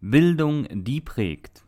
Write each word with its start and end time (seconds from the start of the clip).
Bildung, 0.00 0.68
die 0.70 1.00
prägt. 1.00 1.64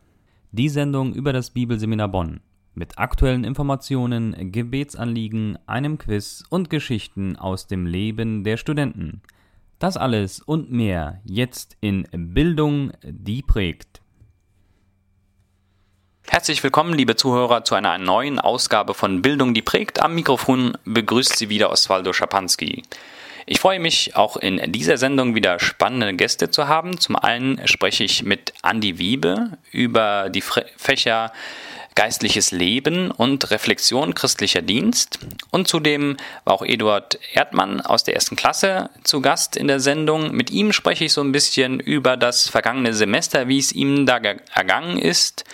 Die 0.52 0.68
Sendung 0.68 1.14
über 1.14 1.32
das 1.32 1.50
Bibelseminar 1.50 2.06
Bonn. 2.06 2.38
Mit 2.74 2.96
aktuellen 2.96 3.42
Informationen, 3.42 4.52
Gebetsanliegen, 4.52 5.58
einem 5.66 5.98
Quiz 5.98 6.44
und 6.48 6.70
Geschichten 6.70 7.36
aus 7.36 7.66
dem 7.66 7.86
Leben 7.86 8.44
der 8.44 8.56
Studenten. 8.56 9.20
Das 9.80 9.96
alles 9.96 10.38
und 10.40 10.70
mehr 10.70 11.20
jetzt 11.24 11.76
in 11.80 12.06
Bildung, 12.12 12.92
die 13.02 13.42
prägt. 13.42 14.00
Herzlich 16.28 16.62
willkommen, 16.62 16.94
liebe 16.94 17.16
Zuhörer, 17.16 17.64
zu 17.64 17.74
einer 17.74 17.98
neuen 17.98 18.38
Ausgabe 18.38 18.94
von 18.94 19.22
Bildung, 19.22 19.54
die 19.54 19.62
prägt. 19.62 20.00
Am 20.00 20.14
Mikrofon 20.14 20.78
begrüßt 20.84 21.36
Sie 21.36 21.48
wieder 21.48 21.72
Oswaldo 21.72 22.12
Schapanski. 22.12 22.84
Ich 23.46 23.60
freue 23.60 23.80
mich 23.80 24.16
auch 24.16 24.36
in 24.36 24.72
dieser 24.72 24.96
Sendung 24.96 25.34
wieder 25.34 25.58
spannende 25.58 26.14
Gäste 26.14 26.50
zu 26.50 26.68
haben. 26.68 26.98
Zum 26.98 27.16
einen 27.16 27.66
spreche 27.66 28.04
ich 28.04 28.22
mit 28.22 28.52
Andi 28.62 28.98
Wiebe 28.98 29.58
über 29.72 30.28
die 30.30 30.42
Fächer 30.42 31.32
geistliches 31.94 32.50
Leben 32.52 33.10
und 33.10 33.50
Reflexion 33.50 34.14
christlicher 34.14 34.62
Dienst. 34.62 35.18
Und 35.50 35.68
zudem 35.68 36.16
war 36.44 36.54
auch 36.54 36.62
Eduard 36.62 37.18
Erdmann 37.34 37.80
aus 37.80 38.04
der 38.04 38.14
ersten 38.14 38.36
Klasse 38.36 38.90
zu 39.02 39.20
Gast 39.20 39.56
in 39.56 39.68
der 39.68 39.80
Sendung. 39.80 40.32
Mit 40.32 40.50
ihm 40.50 40.72
spreche 40.72 41.04
ich 41.04 41.12
so 41.12 41.20
ein 41.20 41.32
bisschen 41.32 41.80
über 41.80 42.16
das 42.16 42.48
vergangene 42.48 42.94
Semester, 42.94 43.48
wie 43.48 43.58
es 43.58 43.72
ihm 43.72 44.06
da 44.06 44.18
ergangen 44.54 44.98
ist 44.98 45.44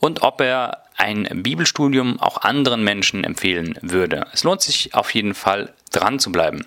und 0.00 0.22
ob 0.22 0.40
er 0.40 0.82
ein 0.96 1.28
Bibelstudium 1.42 2.20
auch 2.20 2.38
anderen 2.38 2.84
Menschen 2.84 3.24
empfehlen 3.24 3.78
würde. 3.82 4.26
Es 4.32 4.44
lohnt 4.44 4.62
sich 4.62 4.94
auf 4.94 5.12
jeden 5.14 5.34
Fall 5.34 5.72
dran 5.90 6.18
zu 6.18 6.30
bleiben. 6.30 6.66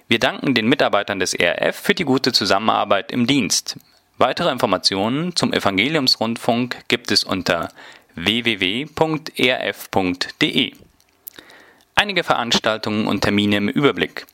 Wir 0.08 0.20
danken 0.20 0.54
den 0.54 0.68
Mitarbeitern 0.68 1.18
des 1.20 1.34
ERF 1.34 1.76
für 1.76 1.96
die 1.96 2.06
gute 2.06 2.32
Zusammenarbeit 2.32 3.12
im 3.12 3.26
Dienst. 3.26 3.78
Weitere 4.20 4.52
Informationen 4.52 5.36
zum 5.36 5.52
Evangeliumsrundfunk 5.52 6.88
gibt 6.88 7.10
es 7.10 7.24
unter 7.24 7.70
www.erf.de. 8.14 8.94
Einige 11.96 12.24
Veranstaltungen 12.24 13.08
und 13.08 13.22
Termine 13.22 13.58
im 13.58 13.68
Überblick. 13.68 14.28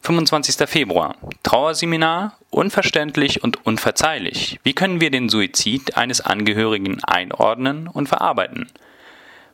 25. 0.00 0.68
Februar. 0.68 1.16
Trauerseminar 1.42 2.38
Unverständlich 2.48 3.42
und 3.42 3.64
unverzeihlich. 3.66 4.60
Wie 4.62 4.74
können 4.74 5.00
wir 5.00 5.10
den 5.10 5.28
Suizid 5.30 5.96
eines 5.96 6.20
Angehörigen 6.20 7.02
einordnen 7.04 7.88
und 7.88 8.08
verarbeiten? 8.08 8.70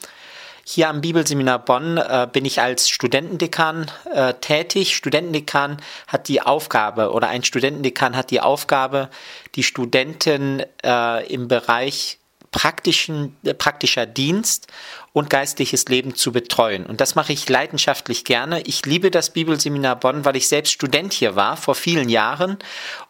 Hier 0.65 0.89
am 0.89 0.99
Bibelseminar 0.99 1.59
Bonn 1.59 1.95
äh, 1.95 2.27
bin 2.29 2.43
ich 2.43 2.59
als 2.59 2.89
Studentendekan 2.89 3.89
äh, 4.13 4.33
tätig. 4.33 4.93
Studentendekan 4.97 5.77
hat 6.07 6.27
die 6.27 6.41
Aufgabe 6.41 7.13
oder 7.13 7.29
ein 7.29 7.45
Studentendekan 7.45 8.17
hat 8.17 8.29
die 8.29 8.41
Aufgabe, 8.41 9.09
die 9.55 9.63
Studenten 9.63 10.63
äh, 10.83 11.25
im 11.33 11.47
Bereich 11.47 12.19
praktischen, 12.51 13.35
äh, 13.43 13.53
praktischer 13.53 14.05
Dienst 14.05 14.67
und 15.13 15.29
geistliches 15.29 15.85
Leben 15.85 16.15
zu 16.15 16.31
betreuen. 16.31 16.85
Und 16.85 17.01
das 17.01 17.15
mache 17.15 17.33
ich 17.33 17.47
leidenschaftlich 17.49 18.23
gerne. 18.23 18.61
Ich 18.61 18.85
liebe 18.85 19.09
das 19.09 19.31
Bibelseminar 19.31 19.97
Bonn, 19.97 20.25
weil 20.25 20.35
ich 20.35 20.47
selbst 20.47 20.71
Student 20.71 21.13
hier 21.13 21.35
war 21.35 21.57
vor 21.57 21.75
vielen 21.75 22.09
Jahren. 22.09 22.57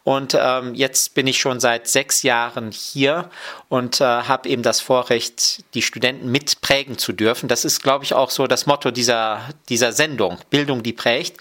Und 0.04 0.36
ähm, 0.38 0.74
jetzt 0.74 1.14
bin 1.14 1.26
ich 1.26 1.38
schon 1.38 1.60
seit 1.60 1.88
sechs 1.88 2.22
Jahren 2.22 2.70
hier 2.70 3.30
und 3.68 4.00
äh, 4.00 4.04
habe 4.04 4.48
eben 4.48 4.62
das 4.62 4.80
Vorrecht, 4.80 5.64
die 5.74 5.82
Studenten 5.82 6.30
mitprägen 6.30 6.98
zu 6.98 7.12
dürfen. 7.12 7.48
Das 7.48 7.64
ist, 7.64 7.82
glaube 7.82 8.04
ich, 8.04 8.14
auch 8.14 8.30
so 8.30 8.46
das 8.46 8.66
Motto 8.66 8.90
dieser, 8.90 9.48
dieser 9.68 9.92
Sendung, 9.92 10.38
Bildung, 10.50 10.82
die 10.82 10.92
prägt. 10.92 11.40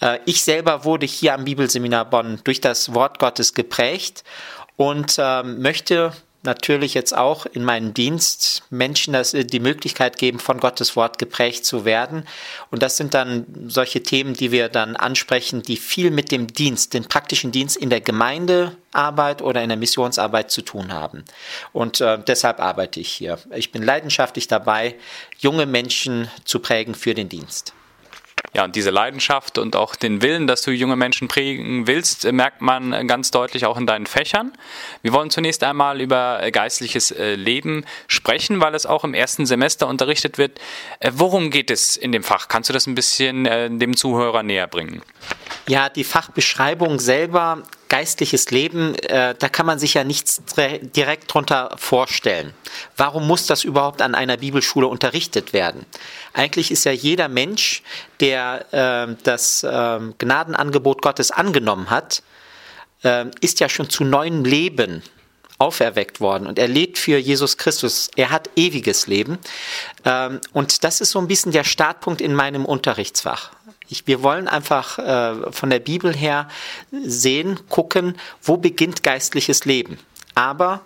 Äh, 0.00 0.20
ich 0.26 0.44
selber 0.44 0.84
wurde 0.84 1.06
hier 1.06 1.34
am 1.34 1.44
Bibelseminar 1.44 2.04
Bonn 2.04 2.40
durch 2.44 2.60
das 2.60 2.94
Wort 2.94 3.18
Gottes 3.18 3.54
geprägt 3.54 4.24
und 4.76 5.16
äh, 5.18 5.42
möchte 5.42 6.12
natürlich 6.42 6.94
jetzt 6.94 7.16
auch 7.16 7.46
in 7.46 7.64
meinem 7.64 7.94
Dienst 7.94 8.64
Menschen 8.70 9.12
das, 9.12 9.32
die 9.32 9.60
Möglichkeit 9.60 10.18
geben, 10.18 10.38
von 10.38 10.58
Gottes 10.58 10.96
Wort 10.96 11.18
geprägt 11.18 11.64
zu 11.64 11.84
werden. 11.84 12.26
Und 12.70 12.82
das 12.82 12.96
sind 12.96 13.14
dann 13.14 13.46
solche 13.68 14.02
Themen, 14.02 14.34
die 14.34 14.50
wir 14.50 14.68
dann 14.68 14.96
ansprechen, 14.96 15.62
die 15.62 15.76
viel 15.76 16.10
mit 16.10 16.32
dem 16.32 16.48
Dienst, 16.48 16.94
den 16.94 17.04
praktischen 17.04 17.52
Dienst 17.52 17.76
in 17.76 17.90
der 17.90 18.00
Gemeindearbeit 18.00 19.42
oder 19.42 19.62
in 19.62 19.68
der 19.68 19.78
Missionsarbeit 19.78 20.50
zu 20.50 20.62
tun 20.62 20.92
haben. 20.92 21.24
Und 21.72 22.00
äh, 22.00 22.18
deshalb 22.26 22.60
arbeite 22.60 23.00
ich 23.00 23.10
hier. 23.10 23.38
Ich 23.54 23.72
bin 23.72 23.82
leidenschaftlich 23.82 24.48
dabei, 24.48 24.96
junge 25.38 25.66
Menschen 25.66 26.30
zu 26.44 26.58
prägen 26.58 26.94
für 26.94 27.14
den 27.14 27.28
Dienst. 27.28 27.74
Ja, 28.54 28.64
und 28.64 28.76
diese 28.76 28.90
Leidenschaft 28.90 29.56
und 29.56 29.76
auch 29.76 29.96
den 29.96 30.20
Willen, 30.20 30.46
dass 30.46 30.60
du 30.60 30.72
junge 30.72 30.94
Menschen 30.94 31.26
prägen 31.26 31.86
willst, 31.86 32.26
äh, 32.26 32.32
merkt 32.32 32.60
man 32.60 32.92
äh, 32.92 33.04
ganz 33.06 33.30
deutlich 33.30 33.64
auch 33.64 33.78
in 33.78 33.86
deinen 33.86 34.04
Fächern. 34.04 34.52
Wir 35.00 35.14
wollen 35.14 35.30
zunächst 35.30 35.64
einmal 35.64 36.02
über 36.02 36.42
äh, 36.42 36.50
geistliches 36.50 37.14
Leben 37.18 37.84
sprechen, 38.08 38.60
weil 38.60 38.74
es 38.74 38.84
auch 38.84 39.04
im 39.04 39.14
ersten 39.14 39.46
Semester 39.46 39.86
unterrichtet 39.86 40.38
wird. 40.38 40.60
Worum 41.12 41.50
geht 41.50 41.70
es 41.70 41.96
in 41.96 42.12
dem 42.12 42.22
Fach? 42.22 42.48
Kannst 42.48 42.68
du 42.68 42.72
das 42.72 42.86
ein 42.86 42.94
bisschen 42.94 43.44
dem 43.44 43.96
Zuhörer 43.96 44.42
näher 44.42 44.66
bringen? 44.66 45.02
Ja, 45.68 45.88
die 45.88 46.04
Fachbeschreibung 46.04 46.98
selber 46.98 47.62
geistliches 47.92 48.50
Leben, 48.50 48.94
äh, 48.94 49.34
da 49.38 49.50
kann 49.50 49.66
man 49.66 49.78
sich 49.78 49.92
ja 49.92 50.02
nichts 50.02 50.40
direkt 50.96 51.32
drunter 51.32 51.74
vorstellen. 51.76 52.54
Warum 52.96 53.26
muss 53.26 53.44
das 53.44 53.64
überhaupt 53.64 54.00
an 54.00 54.14
einer 54.14 54.38
Bibelschule 54.38 54.86
unterrichtet 54.86 55.52
werden? 55.52 55.84
Eigentlich 56.32 56.70
ist 56.70 56.84
ja 56.84 56.92
jeder 56.92 57.28
Mensch, 57.28 57.82
der 58.20 58.64
äh, 58.72 59.14
das 59.24 59.62
äh, 59.62 60.00
Gnadenangebot 60.16 61.02
Gottes 61.02 61.32
angenommen 61.32 61.90
hat, 61.90 62.22
äh, 63.04 63.26
ist 63.42 63.60
ja 63.60 63.68
schon 63.68 63.90
zu 63.90 64.04
neuem 64.04 64.46
Leben 64.46 65.02
auferweckt 65.58 66.18
worden 66.18 66.46
und 66.46 66.58
er 66.58 66.68
lebt 66.68 66.96
für 66.96 67.18
Jesus 67.18 67.58
Christus. 67.58 68.10
Er 68.16 68.30
hat 68.30 68.48
ewiges 68.56 69.06
Leben. 69.06 69.36
Ähm, 70.06 70.40
und 70.54 70.82
das 70.82 71.02
ist 71.02 71.10
so 71.10 71.18
ein 71.18 71.28
bisschen 71.28 71.52
der 71.52 71.64
Startpunkt 71.64 72.22
in 72.22 72.34
meinem 72.34 72.64
Unterrichtsfach. 72.64 73.50
Ich, 73.92 74.06
wir 74.06 74.22
wollen 74.22 74.48
einfach 74.48 74.98
äh, 74.98 75.52
von 75.52 75.68
der 75.68 75.78
Bibel 75.78 76.14
her 76.14 76.48
sehen, 76.90 77.60
gucken, 77.68 78.16
wo 78.42 78.56
beginnt 78.56 79.02
geistliches 79.02 79.66
Leben. 79.66 79.98
Aber 80.34 80.80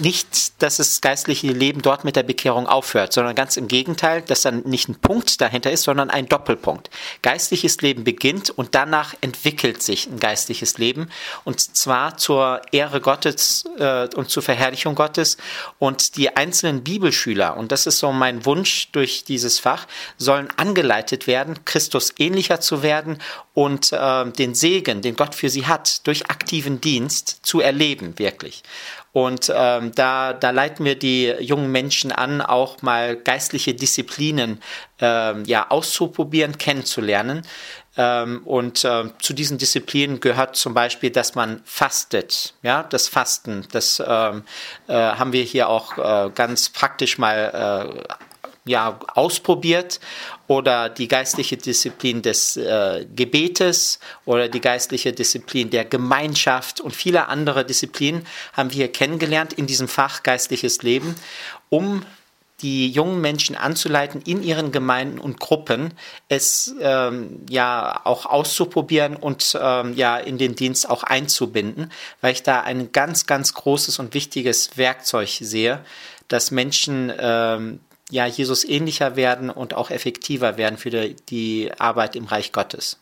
nicht, 0.00 0.62
dass 0.62 0.76
das 0.76 1.00
geistliche 1.00 1.48
Leben 1.48 1.82
dort 1.82 2.04
mit 2.04 2.16
der 2.16 2.22
Bekehrung 2.22 2.66
aufhört, 2.66 3.12
sondern 3.12 3.34
ganz 3.34 3.56
im 3.56 3.68
Gegenteil, 3.68 4.22
dass 4.22 4.42
dann 4.42 4.62
nicht 4.62 4.88
ein 4.88 4.94
Punkt 4.94 5.40
dahinter 5.40 5.70
ist, 5.70 5.82
sondern 5.82 6.10
ein 6.10 6.28
Doppelpunkt. 6.28 6.90
Geistliches 7.22 7.80
Leben 7.80 8.04
beginnt 8.04 8.50
und 8.50 8.74
danach 8.74 9.14
entwickelt 9.20 9.82
sich 9.82 10.06
ein 10.06 10.18
geistliches 10.18 10.78
Leben 10.78 11.08
und 11.44 11.60
zwar 11.60 12.16
zur 12.16 12.62
Ehre 12.72 13.00
Gottes 13.00 13.64
äh, 13.78 14.08
und 14.14 14.30
zur 14.30 14.42
Verherrlichung 14.42 14.94
Gottes 14.94 15.36
und 15.78 16.16
die 16.16 16.36
einzelnen 16.36 16.82
Bibelschüler, 16.82 17.56
und 17.56 17.72
das 17.72 17.86
ist 17.86 17.98
so 17.98 18.12
mein 18.12 18.44
Wunsch 18.44 18.88
durch 18.92 19.24
dieses 19.24 19.58
Fach, 19.58 19.86
sollen 20.16 20.48
angeleitet 20.56 21.26
werden, 21.26 21.64
Christus 21.64 22.12
ähnlicher 22.18 22.60
zu 22.60 22.82
werden 22.82 23.18
und 23.54 23.92
äh, 23.92 24.30
den 24.30 24.54
Segen, 24.54 25.02
den 25.02 25.16
Gott 25.16 25.34
für 25.34 25.48
sie 25.48 25.66
hat, 25.66 26.06
durch 26.06 26.30
aktiven 26.30 26.80
Dienst 26.80 27.40
zu 27.42 27.60
erleben, 27.60 28.18
wirklich. 28.18 28.62
Und 29.12 29.52
ähm, 29.54 29.92
da, 29.94 30.32
da 30.32 30.50
leiten 30.50 30.84
wir 30.84 30.96
die 30.96 31.26
jungen 31.40 31.72
Menschen 31.72 32.12
an, 32.12 32.40
auch 32.40 32.80
mal 32.82 33.16
geistliche 33.16 33.74
Disziplinen 33.74 34.62
ähm, 35.00 35.44
ja, 35.46 35.68
auszuprobieren, 35.68 36.58
kennenzulernen. 36.58 37.42
Ähm, 37.96 38.42
und 38.44 38.84
äh, 38.84 39.04
zu 39.20 39.32
diesen 39.32 39.58
Disziplinen 39.58 40.20
gehört 40.20 40.54
zum 40.54 40.74
Beispiel, 40.74 41.10
dass 41.10 41.34
man 41.34 41.60
fastet. 41.64 42.54
Ja, 42.62 42.84
das 42.84 43.08
Fasten, 43.08 43.66
das 43.72 44.00
ähm, 44.06 44.44
äh, 44.86 44.94
haben 44.94 45.32
wir 45.32 45.42
hier 45.42 45.68
auch 45.68 45.98
äh, 45.98 46.30
ganz 46.30 46.68
praktisch 46.68 47.18
mal 47.18 48.04
äh, 48.08 48.14
ja, 48.64 48.98
ausprobiert 49.14 50.00
oder 50.46 50.88
die 50.88 51.08
geistliche 51.08 51.56
Disziplin 51.56 52.22
des 52.22 52.56
äh, 52.56 53.06
Gebetes 53.14 54.00
oder 54.24 54.48
die 54.48 54.60
geistliche 54.60 55.12
Disziplin 55.12 55.70
der 55.70 55.84
Gemeinschaft 55.84 56.80
und 56.80 56.94
viele 56.94 57.28
andere 57.28 57.64
Disziplinen 57.64 58.26
haben 58.52 58.72
wir 58.72 58.92
kennengelernt 58.92 59.52
in 59.52 59.66
diesem 59.66 59.88
Fach 59.88 60.22
geistliches 60.22 60.82
Leben, 60.82 61.14
um 61.68 62.04
die 62.62 62.90
jungen 62.90 63.20
Menschen 63.20 63.56
anzuleiten, 63.56 64.20
in 64.22 64.42
ihren 64.42 64.72
Gemeinden 64.72 65.18
und 65.18 65.40
Gruppen 65.40 65.94
es 66.28 66.74
ähm, 66.80 67.46
ja 67.48 68.00
auch 68.04 68.26
auszuprobieren 68.26 69.16
und 69.16 69.58
ähm, 69.60 69.94
ja 69.94 70.18
in 70.18 70.38
den 70.38 70.54
Dienst 70.54 70.88
auch 70.88 71.02
einzubinden, 71.02 71.90
weil 72.20 72.32
ich 72.32 72.42
da 72.42 72.60
ein 72.60 72.92
ganz, 72.92 73.26
ganz 73.26 73.54
großes 73.54 73.98
und 73.98 74.14
wichtiges 74.14 74.76
Werkzeug 74.76 75.30
sehe, 75.40 75.82
dass 76.28 76.50
Menschen 76.50 77.12
ähm, 77.18 77.80
ja, 78.10 78.26
Jesus 78.26 78.64
ähnlicher 78.64 79.16
werden 79.16 79.50
und 79.50 79.74
auch 79.74 79.90
effektiver 79.90 80.56
werden 80.56 80.78
für 80.78 80.90
die, 80.90 81.16
die 81.28 81.72
Arbeit 81.78 82.16
im 82.16 82.24
Reich 82.24 82.52
Gottes. 82.52 82.98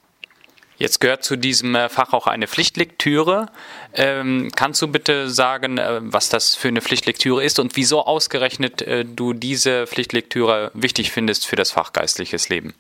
Jetzt 0.79 1.01
gehört 1.01 1.25
zu 1.25 1.35
diesem 1.35 1.75
äh, 1.75 1.89
Fach 1.89 2.13
auch 2.13 2.29
eine 2.29 2.47
Pflichtlektüre. 2.47 3.47
Ähm, 3.95 4.51
kannst 4.55 4.81
du 4.81 4.87
bitte 4.87 5.29
sagen, 5.29 5.77
äh, 5.77 5.99
was 6.03 6.29
das 6.29 6.55
für 6.55 6.69
eine 6.69 6.81
Pflichtlektüre 6.81 7.43
ist 7.43 7.59
und 7.59 7.75
wieso 7.75 8.07
ausgerechnet 8.07 8.83
äh, 8.83 9.05
du 9.05 9.33
diese 9.33 9.89
Pflichtlektüre 9.89 10.71
wichtig 10.75 11.11
findest 11.11 11.47
für 11.47 11.57
das 11.57 11.73
Fach 11.73 11.93
geistliches 11.93 12.49
Leben? 12.49 12.75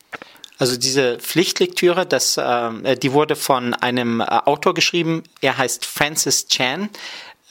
Also 0.59 0.77
diese 0.77 1.19
Pflichtlektüre, 1.19 2.05
das, 2.05 2.37
äh, 2.37 2.97
die 2.97 3.13
wurde 3.13 3.37
von 3.37 3.75
einem 3.75 4.21
äh, 4.21 4.25
Autor 4.25 4.75
geschrieben. 4.75 5.25
Er 5.41 5.57
heißt 5.57 5.85
Francis 5.85 6.47
Chan. 6.49 6.91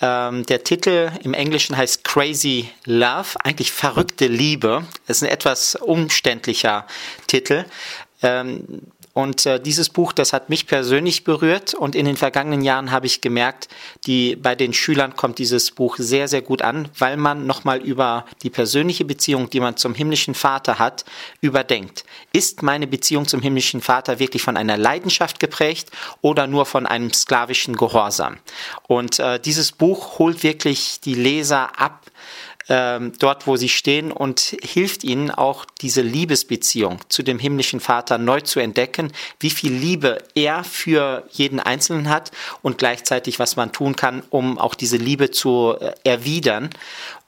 Ähm, 0.01 0.45
der 0.45 0.63
Titel 0.63 1.11
im 1.23 1.33
Englischen 1.33 1.75
heißt 1.75 2.03
Crazy 2.03 2.69
Love, 2.85 3.29
eigentlich 3.43 3.71
verrückte 3.71 4.27
Liebe. 4.27 4.85
Das 5.07 5.17
ist 5.17 5.23
ein 5.23 5.29
etwas 5.29 5.75
umständlicher 5.75 6.85
Titel. 7.25 7.65
Ähm, 8.21 8.83
und 9.17 9.47
äh, 9.47 9.59
dieses 9.59 9.89
Buch, 9.89 10.13
das 10.13 10.31
hat 10.31 10.47
mich 10.49 10.67
persönlich 10.67 11.23
berührt 11.23 11.73
und 11.73 11.95
in 11.95 12.05
den 12.05 12.17
vergangenen 12.17 12.61
Jahren 12.61 12.91
habe 12.91 13.07
ich 13.07 13.19
gemerkt, 13.19 13.67
die, 14.05 14.35
bei 14.35 14.53
den 14.53 14.73
Schülern 14.73 15.15
kommt 15.15 15.39
dieses 15.39 15.71
Buch 15.71 15.95
sehr, 15.97 16.27
sehr 16.27 16.43
gut 16.43 16.61
an, 16.61 16.87
weil 16.99 17.17
man 17.17 17.47
nochmal 17.47 17.79
über 17.79 18.27
die 18.43 18.51
persönliche 18.51 19.05
Beziehung, 19.05 19.49
die 19.49 19.59
man 19.59 19.75
zum 19.75 19.95
himmlischen 19.95 20.35
Vater 20.35 20.77
hat, 20.77 21.03
überdenkt. 21.41 22.05
Ist 22.31 22.61
meine 22.61 22.85
Beziehung 22.85 23.27
zum 23.27 23.41
himmlischen 23.41 23.81
Vater 23.81 24.19
wirklich 24.19 24.43
von 24.43 24.55
einer 24.55 24.77
Leidenschaft 24.77 25.39
geprägt 25.39 25.89
oder 26.21 26.45
nur 26.45 26.67
von 26.67 26.85
einem 26.85 27.11
sklavischen 27.11 27.75
Gehorsam? 27.75 28.37
Und 28.87 29.17
äh, 29.17 29.39
dieses 29.39 29.71
Buch 29.71 30.19
holt 30.19 30.43
wirklich 30.43 30.99
die 30.99 31.15
Leser 31.15 31.81
ab 31.81 32.06
ähm, 32.69 33.13
dort, 33.19 33.47
wo 33.47 33.55
sie 33.55 33.69
stehen 33.69 34.11
und 34.11 34.55
hilft 34.61 35.03
ihnen 35.03 35.31
auch 35.31 35.65
diese 35.81 36.01
Liebesbeziehung 36.01 36.99
zu 37.09 37.23
dem 37.23 37.39
himmlischen 37.39 37.79
Vater 37.79 38.17
neu 38.17 38.41
zu 38.41 38.59
entdecken, 38.59 39.11
wie 39.39 39.49
viel 39.49 39.73
Liebe 39.73 40.17
er 40.35 40.63
für 40.63 41.23
jeden 41.31 41.59
Einzelnen 41.59 42.09
hat 42.09 42.31
und 42.61 42.77
gleichzeitig, 42.77 43.39
was 43.39 43.55
man 43.55 43.71
tun 43.71 43.95
kann, 43.95 44.23
um 44.29 44.57
auch 44.57 44.75
diese 44.75 44.97
Liebe 44.97 45.31
zu 45.31 45.75
äh, 45.79 45.93
erwidern. 46.03 46.69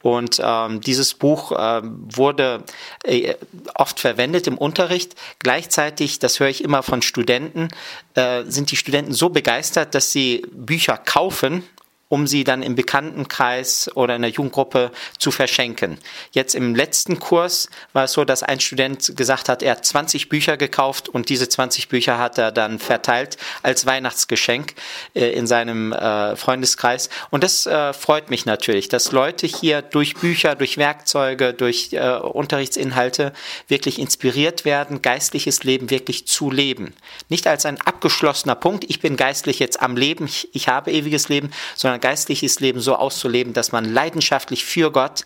Und 0.02 0.40
ähm, 0.42 0.80
dieses 0.80 1.14
Buch 1.14 1.52
äh, 1.52 1.82
wurde 1.84 2.64
äh, 3.04 3.36
oft 3.76 4.00
verwendet 4.00 4.48
im 4.48 4.58
Unterricht. 4.58 5.16
Gleichzeitig, 5.40 6.20
das 6.20 6.40
höre 6.40 6.48
ich 6.48 6.64
immer 6.64 6.84
von 6.84 7.02
Studenten, 7.02 7.68
äh, 8.14 8.44
sind 8.46 8.72
die 8.72 8.78
Studenten 8.78 9.14
so 9.14 9.30
begeistert, 9.30 9.96
dass 9.96 10.14
sie 10.14 10.46
Bücher 10.54 10.98
kaufen 10.98 11.64
um 12.10 12.26
sie 12.26 12.44
dann 12.44 12.64
im 12.64 12.76
Bekanntenkreis 12.76 13.90
oder 13.96 14.16
in 14.16 14.24
der 14.24 14.32
Jugendgruppe 14.32 14.92
zu 15.20 15.30
verschenken. 15.32 16.00
Jetzt 16.32 16.56
im 16.56 16.76
letzten 16.76 17.20
Kurs 17.20 17.70
war 17.94 18.06
es 18.06 18.14
so, 18.14 18.26
dass 18.26 18.42
ein 18.42 18.60
Student 18.60 19.16
gesagt 19.16 19.48
hat, 19.48 19.62
er 19.62 19.74
hat 19.74 19.86
20 19.86 20.28
Bücher 20.28 20.58
gekauft 20.58 21.08
und 21.08 21.30
diese 21.30 21.48
20 21.48 21.88
Bücher 21.88 22.18
hat 22.18 22.40
er 22.40 22.52
dann 22.52 22.80
verteilt 22.80 23.38
als 23.62 23.86
Weihnachtsgeschenk 23.86 24.74
äh, 25.14 25.30
in 25.30 25.46
seinem 25.46 25.94
äh, 25.94 26.36
Freundeskreis. 26.36 27.10
Und 27.30 27.44
das 27.44 27.68
äh, 27.68 27.94
freut 27.94 28.32
mich 28.32 28.46
natürlich, 28.48 28.90
dass 28.90 29.12
Leute 29.12 29.46
hier 29.46 29.84
durch 29.84 30.16
Bücher, 30.16 30.56
durch 30.56 30.78
Werkzeuge, 30.78 31.54
durch 31.54 31.92
Unterrichtsinhalte 31.92 33.34
wirklich 33.68 34.00
inspiriert 34.00 34.66
werden, 34.66 35.02
geistliches 35.02 35.64
Leben 35.64 35.90
wirklich 35.90 36.28
zu 36.28 36.50
leben. 36.50 36.94
Nicht 37.28 37.46
als 37.46 37.66
ein 37.66 37.80
abgeschlossener 37.82 38.56
Punkt, 38.56 38.86
ich 38.88 39.00
bin 39.00 39.16
geistlich 39.16 39.60
jetzt 39.60 39.82
am 39.82 39.96
Leben, 39.96 40.30
ich 40.54 40.68
habe 40.68 40.92
ewiges 40.92 41.30
Leben, 41.30 41.52
sondern 41.76 41.99
geistliches 42.00 42.60
Leben 42.60 42.82
so 42.82 42.96
auszuleben, 42.96 43.54
dass 43.54 43.72
man 43.72 43.86
leidenschaftlich 43.86 44.66
für 44.66 44.92
Gott 44.92 45.26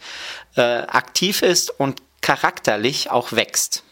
äh, 0.56 0.62
aktiv 0.62 1.42
ist 1.42 1.80
und 1.80 2.02
charakterlich 2.22 3.12
auch 3.12 3.34
wächst. 3.34 3.84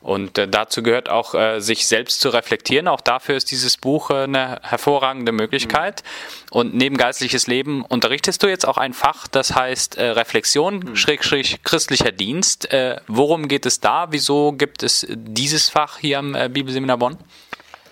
Und 0.00 0.38
äh, 0.38 0.48
dazu 0.48 0.82
gehört 0.82 1.10
auch, 1.10 1.34
äh, 1.34 1.60
sich 1.60 1.86
selbst 1.86 2.20
zu 2.20 2.30
reflektieren. 2.30 2.88
Auch 2.88 3.02
dafür 3.02 3.36
ist 3.36 3.50
dieses 3.50 3.76
Buch 3.76 4.10
äh, 4.10 4.24
eine 4.24 4.58
hervorragende 4.62 5.30
Möglichkeit. 5.30 6.02
Mhm. 6.02 6.58
Und 6.58 6.74
neben 6.74 6.96
geistliches 6.96 7.46
Leben 7.46 7.84
unterrichtest 7.84 8.42
du 8.42 8.48
jetzt 8.48 8.66
auch 8.66 8.78
ein 8.78 8.94
Fach, 8.94 9.28
das 9.28 9.54
heißt 9.54 9.98
Reflexion, 9.98 10.78
mhm. 10.78 10.96
Schrägstrich 10.96 11.62
christlicher 11.62 12.12
Dienst. 12.12 12.68
Worum 13.06 13.46
geht 13.46 13.66
es 13.66 13.80
da? 13.80 14.08
Wieso 14.10 14.52
gibt 14.52 14.82
es 14.82 15.06
dieses 15.08 15.68
Fach 15.68 15.98
hier 15.98 16.18
am 16.18 16.36
Bibelseminar 16.50 16.98
Bonn? 16.98 17.18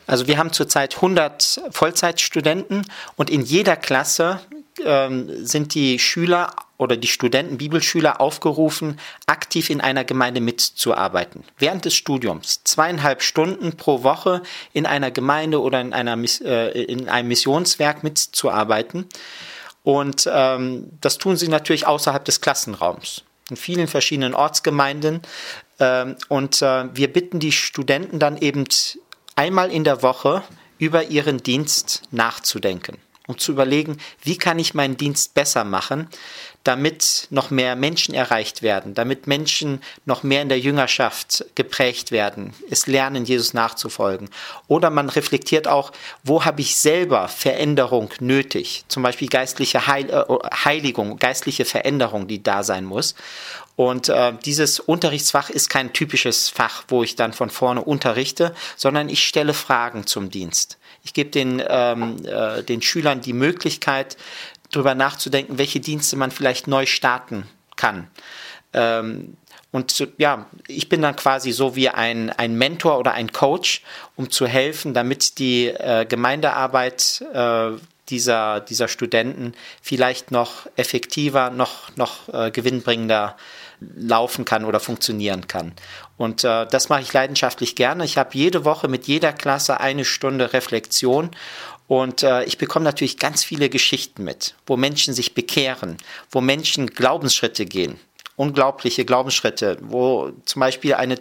Also 0.09 0.27
wir 0.27 0.39
haben 0.39 0.53
zurzeit 0.53 0.97
100 0.97 1.61
Vollzeitstudenten 1.71 2.87
und 3.17 3.29
in 3.29 3.43
jeder 3.43 3.77
Klasse 3.77 4.41
ähm, 4.85 5.45
sind 5.45 5.75
die 5.75 5.99
Schüler 5.99 6.55
oder 6.79 6.97
die 6.97 7.09
Studenten, 7.09 7.59
Bibelschüler 7.59 8.19
aufgerufen, 8.19 8.99
aktiv 9.27 9.69
in 9.69 9.83
einer 9.83 10.05
Gemeinde 10.05 10.41
mitzuarbeiten. 10.41 11.45
Während 11.59 11.85
des 11.85 11.95
Studiums 11.95 12.63
zweieinhalb 12.65 13.23
Stunden 13.23 13.77
pro 13.77 14.03
Woche 14.03 14.43
in 14.73 14.87
einer 14.87 15.11
Gemeinde 15.11 15.61
oder 15.61 15.81
in, 15.81 15.93
einer, 15.93 16.17
äh, 16.43 16.83
in 16.85 17.09
einem 17.09 17.29
Missionswerk 17.29 18.03
mitzuarbeiten. 18.03 19.07
Und 19.83 20.29
ähm, 20.33 20.89
das 21.03 21.19
tun 21.19 21.37
sie 21.37 21.49
natürlich 21.49 21.87
außerhalb 21.87 22.25
des 22.25 22.41
Klassenraums, 22.41 23.25
in 23.51 23.57
vielen 23.57 23.89
verschiedenen 23.89 24.35
Ortsgemeinden. 24.35 25.21
Ähm, 25.81 26.17
und 26.29 26.63
äh, 26.63 26.85
wir 26.95 27.13
bitten 27.13 27.41
die 27.41 27.53
Studenten 27.53 28.19
dann 28.19 28.39
eben 28.39 28.65
einmal 29.39 29.71
in 29.71 29.85
der 29.85 30.03
Woche 30.03 30.43
über 30.79 31.05
ihren 31.05 31.43
Dienst 31.43 32.03
nachzudenken 32.11 32.99
um 33.29 33.37
zu 33.37 33.53
überlegen, 33.53 33.99
wie 34.23 34.39
kann 34.39 34.59
ich 34.59 34.73
meinen 34.73 34.97
Dienst 34.97 35.35
besser 35.35 35.63
machen, 35.63 36.09
damit 36.65 37.29
noch 37.29 37.51
mehr 37.51 37.77
Menschen 37.77 38.15
erreicht 38.15 38.63
werden, 38.63 38.95
damit 38.95 39.27
Menschen 39.27 39.83
noch 40.07 40.23
mehr 40.23 40.41
in 40.41 40.49
der 40.49 40.59
Jüngerschaft 40.59 41.45
geprägt 41.55 42.11
werden, 42.11 42.55
es 42.71 42.87
lernen, 42.87 43.27
Jesus 43.27 43.53
nachzufolgen. 43.53 44.31
Oder 44.67 44.89
man 44.89 45.11
reflektiert 45.11 45.69
auch, 45.69 45.93
wo 46.25 46.47
habe 46.47 46.63
ich 46.63 46.77
selber 46.79 47.29
Veränderung 47.29 48.09
nötig, 48.19 48.85
zum 48.89 49.03
Beispiel 49.03 49.29
geistliche 49.29 49.87
Heil 49.87 50.09
äh, 50.09 50.25
Heiligung, 50.65 51.19
geistliche 51.19 51.67
Veränderung, 51.67 52.29
die 52.29 52.43
da 52.43 52.63
sein 52.63 52.87
muss. 52.87 53.15
Und 53.79 54.09
äh, 54.09 54.33
dieses 54.45 54.81
Unterrichtsfach 54.81 55.51
ist 55.51 55.71
kein 55.71 55.93
typisches 55.93 56.49
Fach, 56.49 56.83
wo 56.89 57.05
ich 57.05 57.15
dann 57.15 57.33
von 57.33 57.49
vorne 57.49 57.81
unterrichte, 57.81 58.53
sondern 58.75 59.09
ich 59.09 59.25
stelle 59.25 59.55
Fragen 59.55 60.05
zum 60.05 60.33
Dienst. 60.33 60.79
Ich 61.05 61.15
gebe 61.15 61.31
den, 61.31 61.63
ähm, 61.65 62.17
äh, 62.27 62.65
den 62.65 62.83
Schülern 62.83 63.21
die 63.21 63.33
Möglichkeit, 63.33 64.17
darüber 64.73 64.97
nachzudenken, 64.97 65.59
welche 65.59 65.79
Dienste 65.79 66.17
man 66.17 66.33
vielleicht 66.33 66.67
neu 66.67 66.87
starten 66.87 67.47
kann. 67.77 68.11
Ähm, 68.73 69.37
und 69.71 70.09
ja, 70.19 70.47
ich 70.67 70.89
bin 70.89 71.01
dann 71.01 71.15
quasi 71.15 71.53
so 71.53 71.77
wie 71.77 71.89
ein, 71.89 72.31
ein 72.31 72.57
Mentor 72.57 72.99
oder 72.99 73.13
ein 73.13 73.31
Coach, 73.31 73.83
um 74.17 74.29
zu 74.29 74.49
helfen, 74.49 74.93
damit 74.93 75.39
die 75.39 75.69
äh, 75.69 76.05
Gemeindearbeit 76.05 77.25
äh, 77.33 77.71
dieser, 78.09 78.59
dieser 78.59 78.89
Studenten 78.89 79.53
vielleicht 79.81 80.33
noch 80.33 80.67
effektiver, 80.75 81.51
noch, 81.51 81.95
noch 81.95 82.29
äh, 82.35 82.51
gewinnbringender 82.51 83.37
laufen 83.81 84.45
kann 84.45 84.65
oder 84.65 84.81
funktionieren 84.81 85.47
kann. 85.47 85.73
Und 86.17 86.45
äh, 86.45 86.67
das 86.67 86.89
mache 86.89 87.03
ich 87.03 87.13
leidenschaftlich 87.13 87.77
gerne. 87.77 88.05
Ich 88.05 88.19
habe 88.19 88.31
jede 88.33 88.65
Woche 88.65 88.89
mit 88.89 89.07
jeder 89.07 89.33
Klasse 89.33 89.81
eine 89.81 90.05
Stunde 90.05 90.53
Reflexion 90.53 91.31
und 91.89 92.23
äh, 92.23 92.45
ich 92.45 92.59
bekomme 92.59 92.85
natürlich 92.85 93.19
ganz 93.19 93.43
viele 93.43 93.71
Geschichten 93.71 94.23
mit, 94.23 94.55
wo 94.67 94.77
Menschen 94.77 95.15
sich 95.15 95.35
bekehren, 95.35 95.97
wo 96.31 96.41
Menschen 96.41 96.89
Glaubensschritte 96.89 97.65
gehen, 97.65 97.99
unglaubliche 98.37 99.07
Glaubensschritte, 99.07 99.79
wo 99.81 100.31
zum 100.45 100.61
Beispiel 100.61 100.95
eine, 100.95 101.17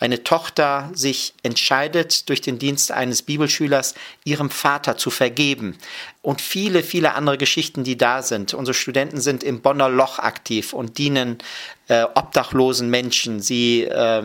eine 0.00 0.22
Tochter 0.22 0.90
sich 0.94 1.34
entscheidet, 1.42 2.28
durch 2.28 2.40
den 2.40 2.58
Dienst 2.58 2.92
eines 2.92 3.22
Bibelschülers 3.22 3.94
ihrem 4.24 4.50
Vater 4.50 4.96
zu 4.96 5.10
vergeben. 5.10 5.76
Und 6.22 6.40
viele, 6.40 6.82
viele 6.82 7.14
andere 7.14 7.38
Geschichten, 7.38 7.84
die 7.84 7.96
da 7.96 8.22
sind. 8.22 8.54
Unsere 8.54 8.74
Studenten 8.74 9.20
sind 9.20 9.42
im 9.42 9.60
Bonner 9.60 9.88
Loch 9.88 10.18
aktiv 10.18 10.72
und 10.72 10.98
dienen 10.98 11.38
äh, 11.88 12.04
obdachlosen 12.14 12.90
Menschen. 12.90 13.40
Sie 13.40 13.84
äh, 13.84 14.22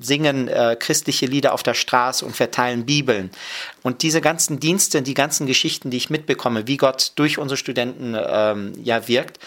singen 0.00 0.48
äh, 0.48 0.76
christliche 0.78 1.26
Lieder 1.26 1.52
auf 1.52 1.62
der 1.62 1.74
Straße 1.74 2.24
und 2.24 2.36
verteilen 2.36 2.86
Bibeln. 2.86 3.30
Und 3.82 4.02
diese 4.02 4.20
ganzen 4.20 4.60
Dienste, 4.60 5.02
die 5.02 5.14
ganzen 5.14 5.46
Geschichten, 5.46 5.90
die 5.90 5.96
ich 5.96 6.08
mitbekomme, 6.08 6.66
wie 6.66 6.76
Gott 6.76 7.12
durch 7.16 7.38
unsere 7.38 7.56
Studenten 7.56 8.16
ähm, 8.18 8.72
ja 8.82 9.08
wirkt, 9.08 9.38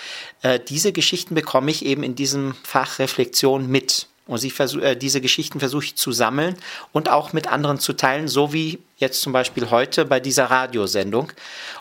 äh, 0.42 0.60
diese 0.60 0.92
Geschichten 0.92 1.36
bekomme 1.36 1.72
ich 1.72 1.86
eben 1.86 2.04
in 2.04 2.16
diesem 2.16 2.54
Fach 2.64 3.00
Reflexion 3.00 3.68
mit. 3.68 4.08
Und 4.26 4.38
sie 4.38 4.54
äh, 4.82 4.96
diese 4.96 5.22
Geschichten 5.22 5.60
versuche 5.60 5.86
ich 5.86 5.96
zu 5.96 6.12
sammeln 6.12 6.56
und 6.92 7.10
auch 7.10 7.34
mit 7.34 7.48
anderen 7.48 7.80
zu 7.80 7.94
teilen, 7.94 8.28
so 8.28 8.54
wie 8.54 8.80
jetzt 8.98 9.22
zum 9.22 9.34
Beispiel 9.34 9.70
heute 9.70 10.06
bei 10.06 10.20
dieser 10.20 10.46
Radiosendung, 10.46 11.32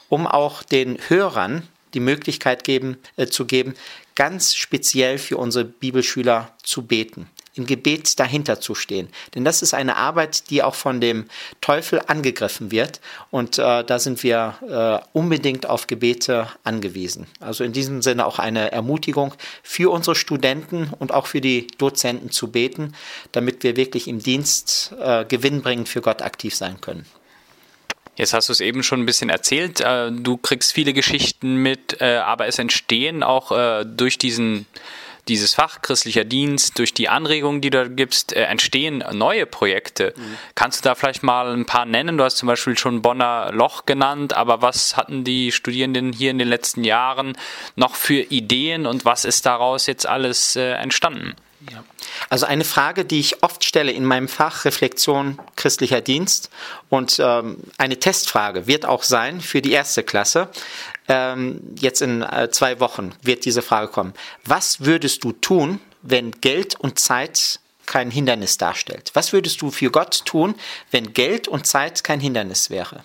um 0.09 0.27
auch 0.27 0.63
den 0.63 0.99
Hörern 1.09 1.69
die 1.95 2.01
Möglichkeit 2.01 2.65
geben, 2.65 2.97
äh, 3.17 3.27
zu 3.27 3.45
geben, 3.45 3.75
ganz 4.15 4.55
speziell 4.55 5.19
für 5.19 5.37
unsere 5.37 5.65
Bibelschüler 5.65 6.51
zu 6.63 6.83
beten 6.83 7.29
im 7.55 7.67
Gebet 7.67 8.19
dahinter 8.19 8.61
zu 8.61 8.75
stehen. 8.75 9.09
Denn 9.35 9.45
das 9.45 9.63
ist 9.63 9.75
eine 9.75 9.97
Arbeit, 9.97 10.51
die 10.51 10.63
auch 10.63 10.75
von 10.75 11.01
dem 11.01 11.27
Teufel 11.61 12.01
angegriffen 12.07 12.71
wird. 12.71 13.01
Und 13.31 13.59
äh, 13.59 13.85
da 13.85 13.99
sind 13.99 14.23
wir 14.23 15.03
äh, 15.03 15.07
unbedingt 15.17 15.67
auf 15.67 15.87
Gebete 15.87 16.49
angewiesen. 16.65 17.27
Also 17.41 17.65
in 17.65 17.73
diesem 17.73 18.03
Sinne 18.03 18.27
auch 18.27 18.39
eine 18.39 18.73
Ermutigung 18.73 19.35
für 19.63 19.91
unsere 19.93 20.17
Studenten 20.17 20.91
und 20.99 21.13
auch 21.13 21.27
für 21.27 21.41
die 21.41 21.67
Dozenten 21.79 22.31
zu 22.31 22.51
beten, 22.51 22.95
damit 23.33 23.63
wir 23.63 23.77
wirklich 23.77 24.09
im 24.09 24.21
Dienst 24.21 24.95
äh, 25.01 25.25
gewinnbringend 25.25 25.89
für 25.89 26.01
Gott 26.01 26.23
aktiv 26.23 26.55
sein 26.57 26.81
können. 26.81 27.07
Jetzt 28.17 28.35
hast 28.35 28.49
du 28.49 28.53
es 28.53 28.61
eben 28.61 28.83
schon 28.83 29.01
ein 29.01 29.07
bisschen 29.07 29.31
erzählt. 29.31 29.81
Äh, 29.81 30.13
du 30.13 30.37
kriegst 30.37 30.73
viele 30.73 30.93
Geschichten 30.93 31.57
mit, 31.57 32.01
äh, 32.01 32.17
aber 32.17 32.47
es 32.47 32.59
entstehen 32.59 33.23
auch 33.23 33.53
äh, 33.53 33.85
durch 33.87 34.19
diesen 34.19 34.67
dieses 35.29 35.55
Fach 35.55 35.83
christlicher 35.83 36.25
Dienst, 36.25 36.79
durch 36.79 36.95
die 36.95 37.09
Anregungen, 37.09 37.61
die 37.61 37.71
du 37.71 37.89
gibst, 37.91 38.33
äh, 38.33 38.43
entstehen 38.45 39.05
neue 39.13 39.47
Projekte. 39.47 40.15
Mhm. 40.17 40.39
Kannst 40.55 40.85
du 40.85 40.89
da 40.89 40.95
vielleicht 40.95 41.23
mal 41.23 41.53
ein 41.53 41.67
paar 41.67 41.85
nennen? 41.85 42.19
Du 42.19 42.25
hast 42.25 42.39
zum 42.39 42.49
Beispiel 42.49 42.77
schon 42.77 43.03
Bonner 43.03 43.51
Loch 43.53 43.87
genannt, 43.87 44.35
aber 44.35 44.63
was 44.63 44.97
hatten 44.97 45.25
die 45.25 45.53
Studierenden 45.53 46.13
hier 46.13 46.31
in 46.31 46.39
den 46.39 46.49
letzten 46.49 46.83
Jahren 46.83 47.37
noch 47.77 47.95
für 47.95 48.21
Ideen 48.21 48.87
und 48.87 49.05
was 49.05 49.25
ist 49.25 49.47
daraus 49.47 49.87
jetzt 49.87 50.07
alles 50.07 50.57
äh, 50.57 50.73
entstanden? 50.73 51.37
Ja. 51.71 51.85
Also 52.29 52.47
eine 52.47 52.65
Frage, 52.65 53.05
die 53.05 53.21
ich 53.21 53.43
oft 53.43 53.65
stelle 53.65 53.93
in 53.93 54.05
meinem 54.05 54.29
Fach 54.29 54.65
Reflexion 54.65 55.39
christlicher 55.55 56.01
Dienst 56.01 56.51
und 56.89 57.21
ähm, 57.23 57.59
eine 57.79 57.99
Testfrage 58.01 58.67
wird 58.67 58.85
auch 58.85 59.03
sein 59.03 59.41
für 59.41 59.63
die 59.63 59.73
erste 59.73 60.03
Klasse. 60.03 60.49
Ähm, 61.09 61.75
jetzt 61.79 62.03
in 62.03 62.23
äh, 62.23 62.49
zwei 62.51 62.81
Wochen 62.81 63.13
wird 63.23 63.45
diese 63.45 63.63
Frage 63.63 63.89
kommen. 63.89 64.15
Was 64.45 64.81
würdest 64.81 65.25
du 65.25 65.33
tun, 65.33 65.81
wenn 66.03 66.31
Geld 66.33 66.79
und 66.79 66.99
Zeit 66.99 67.61
kein 67.87 68.11
Hindernis 68.11 68.59
darstellt? 68.59 69.11
Was 69.15 69.33
würdest 69.33 69.61
du 69.63 69.71
für 69.71 69.91
Gott 69.91 70.25
tun, 70.25 70.55
wenn 70.91 71.13
Geld 71.13 71.49
und 71.49 71.67
Zeit 71.67 72.05
kein 72.05 72.21
Hindernis 72.21 72.71
wäre? 72.71 73.05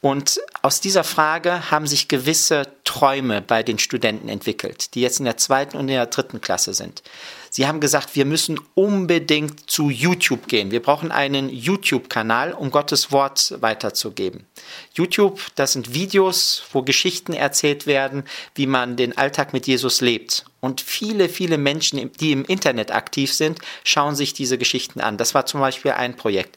Und 0.00 0.40
aus 0.62 0.80
dieser 0.80 1.04
Frage 1.04 1.70
haben 1.70 1.86
sich 1.86 2.08
gewisse 2.08 2.72
Träume 2.84 3.42
bei 3.42 3.62
den 3.62 3.78
Studenten 3.78 4.30
entwickelt, 4.30 4.94
die 4.94 5.02
jetzt 5.02 5.18
in 5.18 5.26
der 5.26 5.36
zweiten 5.36 5.76
und 5.76 5.88
in 5.88 5.94
der 5.94 6.06
dritten 6.06 6.40
Klasse 6.40 6.72
sind. 6.72 7.02
Sie 7.52 7.66
haben 7.66 7.80
gesagt, 7.80 8.14
wir 8.14 8.24
müssen 8.24 8.60
unbedingt 8.74 9.68
zu 9.68 9.90
YouTube 9.90 10.46
gehen. 10.46 10.70
Wir 10.70 10.80
brauchen 10.80 11.10
einen 11.10 11.48
YouTube-Kanal, 11.48 12.52
um 12.52 12.70
Gottes 12.70 13.10
Wort 13.10 13.56
weiterzugeben. 13.60 14.46
YouTube, 14.94 15.40
das 15.56 15.72
sind 15.72 15.92
Videos, 15.92 16.62
wo 16.72 16.82
Geschichten 16.82 17.32
erzählt 17.32 17.88
werden, 17.88 18.22
wie 18.54 18.66
man 18.66 18.96
den 18.96 19.18
Alltag 19.18 19.52
mit 19.52 19.66
Jesus 19.66 20.00
lebt. 20.00 20.44
Und 20.60 20.80
viele, 20.80 21.28
viele 21.28 21.58
Menschen, 21.58 22.12
die 22.20 22.30
im 22.30 22.44
Internet 22.44 22.92
aktiv 22.92 23.34
sind, 23.34 23.58
schauen 23.82 24.14
sich 24.14 24.32
diese 24.32 24.56
Geschichten 24.56 25.00
an. 25.00 25.16
Das 25.16 25.34
war 25.34 25.44
zum 25.44 25.58
Beispiel 25.58 25.90
ein 25.90 26.14
Projekt. 26.14 26.56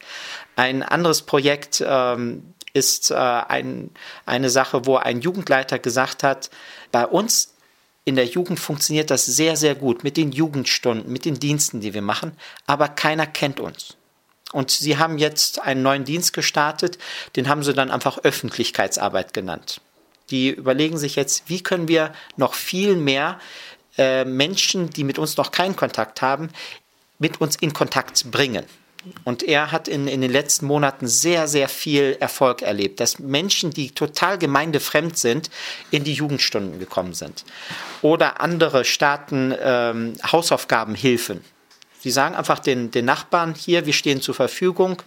Ein 0.56 0.84
anderes 0.84 1.24
Projekt 1.24 1.84
ähm, 1.86 2.54
ist 2.74 3.10
äh, 3.10 3.16
ein, 3.16 3.90
eine 4.28 4.52
Sache, 4.52 4.86
wo 4.86 4.98
ein 4.98 5.22
Jugendleiter 5.22 5.80
gesagt 5.80 6.22
hat, 6.22 6.52
bei 6.92 7.08
uns 7.08 7.53
in 8.06 8.16
der 8.16 8.26
Jugend 8.26 8.60
funktioniert 8.60 9.10
das 9.10 9.26
sehr, 9.26 9.56
sehr 9.56 9.76
gut 9.76 10.04
mit 10.04 10.18
den 10.18 10.32
Jugendstunden, 10.32 11.12
mit 11.12 11.26
den 11.26 11.40
Diensten, 11.40 11.82
die 11.82 11.94
wir 11.94 12.02
machen, 12.02 12.34
aber 12.68 12.90
keiner 12.90 13.26
kennt 13.26 13.60
uns. 13.60 13.96
Und 14.52 14.70
sie 14.72 14.98
haben 14.98 15.18
jetzt 15.18 15.62
einen 15.62 15.82
neuen 15.82 16.04
Dienst 16.04 16.34
gestartet, 16.34 16.98
den 17.36 17.50
haben 17.50 17.64
sie 17.64 17.74
dann 17.74 17.90
einfach 17.90 18.20
Öffentlichkeitsarbeit 18.20 19.34
genannt. 19.34 19.82
Die 20.30 20.50
überlegen 20.50 20.98
sich 20.98 21.16
jetzt, 21.16 21.50
wie 21.50 21.64
können 21.64 21.88
wir 21.88 22.14
noch 22.38 22.54
viel 22.54 22.96
mehr 22.96 23.40
äh, 23.98 24.26
Menschen, 24.26 24.90
die 24.90 25.04
mit 25.04 25.18
uns 25.18 25.38
noch 25.38 25.52
keinen 25.52 25.76
Kontakt 25.76 26.22
haben, 26.22 26.50
mit 27.20 27.42
uns 27.42 27.56
in 27.56 27.74
Kontakt 27.74 28.30
bringen. 28.32 28.66
Und 29.24 29.44
er 29.44 29.72
hat 29.72 29.88
in, 29.88 30.08
in 30.08 30.22
den 30.22 30.32
letzten 30.32 30.66
Monaten 30.66 31.08
sehr, 31.08 31.48
sehr 31.48 31.68
viel 31.68 32.18
Erfolg 32.20 32.62
erlebt, 32.62 33.00
dass 33.00 33.20
Menschen, 33.20 33.72
die 33.72 33.92
total 33.92 34.38
gemeindefremd 34.38 35.18
sind, 35.18 35.50
in 35.92 36.04
die 36.04 36.14
Jugendstunden 36.14 36.80
gekommen 36.80 37.14
sind. 37.14 37.44
Oder 38.02 38.42
andere 38.42 38.86
Staaten 38.86 39.54
ähm, 39.62 40.16
Hausaufgabenhilfen 40.24 41.42
Sie 42.04 42.12
sagen 42.12 42.36
einfach 42.36 42.60
den, 42.60 42.92
den 42.92 43.06
Nachbarn 43.06 43.56
hier, 43.56 43.86
wir 43.86 43.94
stehen 43.94 44.20
zur 44.20 44.36
Verfügung. 44.36 45.02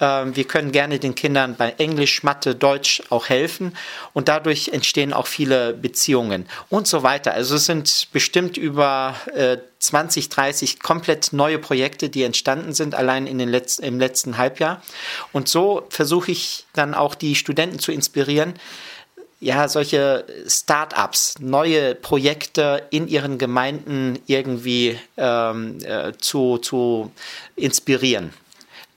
Ähm, 0.00 0.34
wir 0.34 0.44
können 0.44 0.72
gerne 0.72 0.98
den 0.98 1.14
Kindern 1.14 1.56
bei 1.56 1.74
Englisch, 1.76 2.22
Mathe, 2.22 2.54
Deutsch 2.54 3.02
auch 3.10 3.28
helfen. 3.28 3.76
Und 4.14 4.28
dadurch 4.28 4.70
entstehen 4.70 5.12
auch 5.12 5.26
viele 5.26 5.74
Beziehungen 5.74 6.48
und 6.70 6.86
so 6.86 7.02
weiter. 7.02 7.34
Also 7.34 7.56
es 7.56 7.66
sind 7.66 8.08
bestimmt 8.14 8.56
über 8.56 9.14
äh, 9.34 9.58
20, 9.80 10.30
30 10.30 10.80
komplett 10.80 11.34
neue 11.34 11.58
Projekte, 11.58 12.08
die 12.08 12.22
entstanden 12.22 12.72
sind, 12.72 12.94
allein 12.94 13.26
in 13.26 13.36
den 13.36 13.50
letzten, 13.50 13.84
im 13.84 14.00
letzten 14.00 14.38
Halbjahr. 14.38 14.82
Und 15.32 15.50
so 15.50 15.86
versuche 15.90 16.32
ich 16.32 16.64
dann 16.72 16.94
auch 16.94 17.14
die 17.14 17.34
Studenten 17.34 17.78
zu 17.78 17.92
inspirieren, 17.92 18.54
ja, 19.40 19.68
solche 19.68 20.24
Start-ups, 20.46 21.36
neue 21.38 21.94
Projekte 21.94 22.82
in 22.90 23.06
ihren 23.06 23.38
Gemeinden 23.38 24.18
irgendwie 24.26 24.98
ähm, 25.16 25.78
äh, 25.84 26.12
zu, 26.18 26.58
zu 26.58 27.12
inspirieren. 27.54 28.32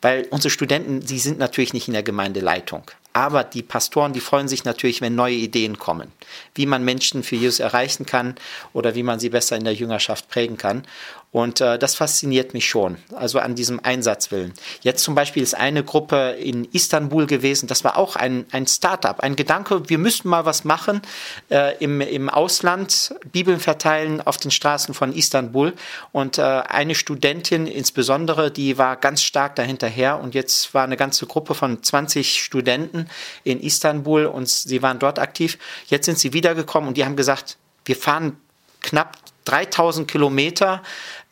Weil 0.02 0.26
unsere 0.32 0.50
Studenten, 0.50 1.06
sie 1.06 1.20
sind 1.20 1.38
natürlich 1.38 1.74
nicht 1.74 1.88
in 1.88 1.94
der 1.94 2.02
Gemeindeleitung. 2.02 2.84
Aber 3.14 3.44
die 3.44 3.62
Pastoren, 3.62 4.14
die 4.14 4.22
freuen 4.22 4.48
sich 4.48 4.64
natürlich, 4.64 5.02
wenn 5.02 5.16
neue 5.16 5.36
Ideen 5.36 5.78
kommen, 5.78 6.12
wie 6.56 6.66
man 6.66 6.84
Menschen 6.84 7.24
für 7.24 7.36
Jesus 7.36 7.60
erreichen 7.60 8.06
kann 8.06 8.36
oder 8.74 8.96
wie 8.96 9.04
man 9.04 9.20
sie 9.20 9.30
besser 9.30 9.58
in 9.58 9.66
der 9.66 9.74
Jüngerschaft 9.74 10.30
prägen 10.30 10.58
kann. 10.58 10.86
Und 11.32 11.62
äh, 11.62 11.80
das 11.80 11.96
fasziniert 11.96 12.54
mich 12.54 12.68
schon, 12.68 12.98
also 13.16 13.40
an 13.40 13.56
diesem 13.56 13.80
Einsatzwillen. 13.82 14.54
Jetzt 14.82 15.02
zum 15.02 15.16
Beispiel 15.16 15.42
ist 15.42 15.56
eine 15.56 15.82
Gruppe 15.82 16.32
in 16.32 16.66
Istanbul 16.66 17.26
gewesen, 17.26 17.68
das 17.68 17.86
war 17.86 17.98
auch 17.98 18.18
ein, 18.18 18.46
ein 18.52 18.68
Start-up, 18.68 19.22
ein 19.22 19.38
Gedanke, 19.38 19.88
wir 19.90 19.98
müssten 19.98 20.28
mal 20.28 20.44
was 20.44 20.66
machen 20.66 21.02
äh, 21.50 21.78
im, 21.78 22.02
im 22.02 22.30
Ausland, 22.30 23.16
Bibeln 23.32 23.62
verteilen 23.62 24.20
auf 24.20 24.36
den 24.36 24.52
Straßen 24.52 24.94
von 24.94 25.14
Istanbul. 25.14 25.74
Und 26.12 26.38
äh, 26.38 26.42
eine 26.42 26.96
Studentin 26.96 27.66
insbesondere, 27.66 28.52
die 28.52 28.78
war 28.78 28.98
ganz 28.98 29.24
stark 29.24 29.56
dahinterher 29.56 30.20
und 30.20 30.36
jetzt 30.36 30.74
war 30.74 30.84
eine 30.84 30.98
ganze 30.98 31.28
Gruppe 31.28 31.54
von 31.54 31.82
20 31.82 32.44
Studenten 32.44 33.08
in 33.46 33.62
Istanbul 33.62 34.26
und 34.26 34.50
sie 34.50 34.82
waren 34.82 35.00
dort 35.00 35.18
aktiv. 35.18 35.58
Jetzt 35.88 36.08
sind 36.08 36.20
sie 36.20 36.34
wiedergekommen 36.34 36.90
und 36.90 36.98
die 36.98 37.06
haben 37.06 37.16
gesagt, 37.16 37.58
wir 37.86 37.96
fahren 37.96 38.36
knapp 38.82 39.18
3000 39.46 40.08
Kilometer 40.08 40.84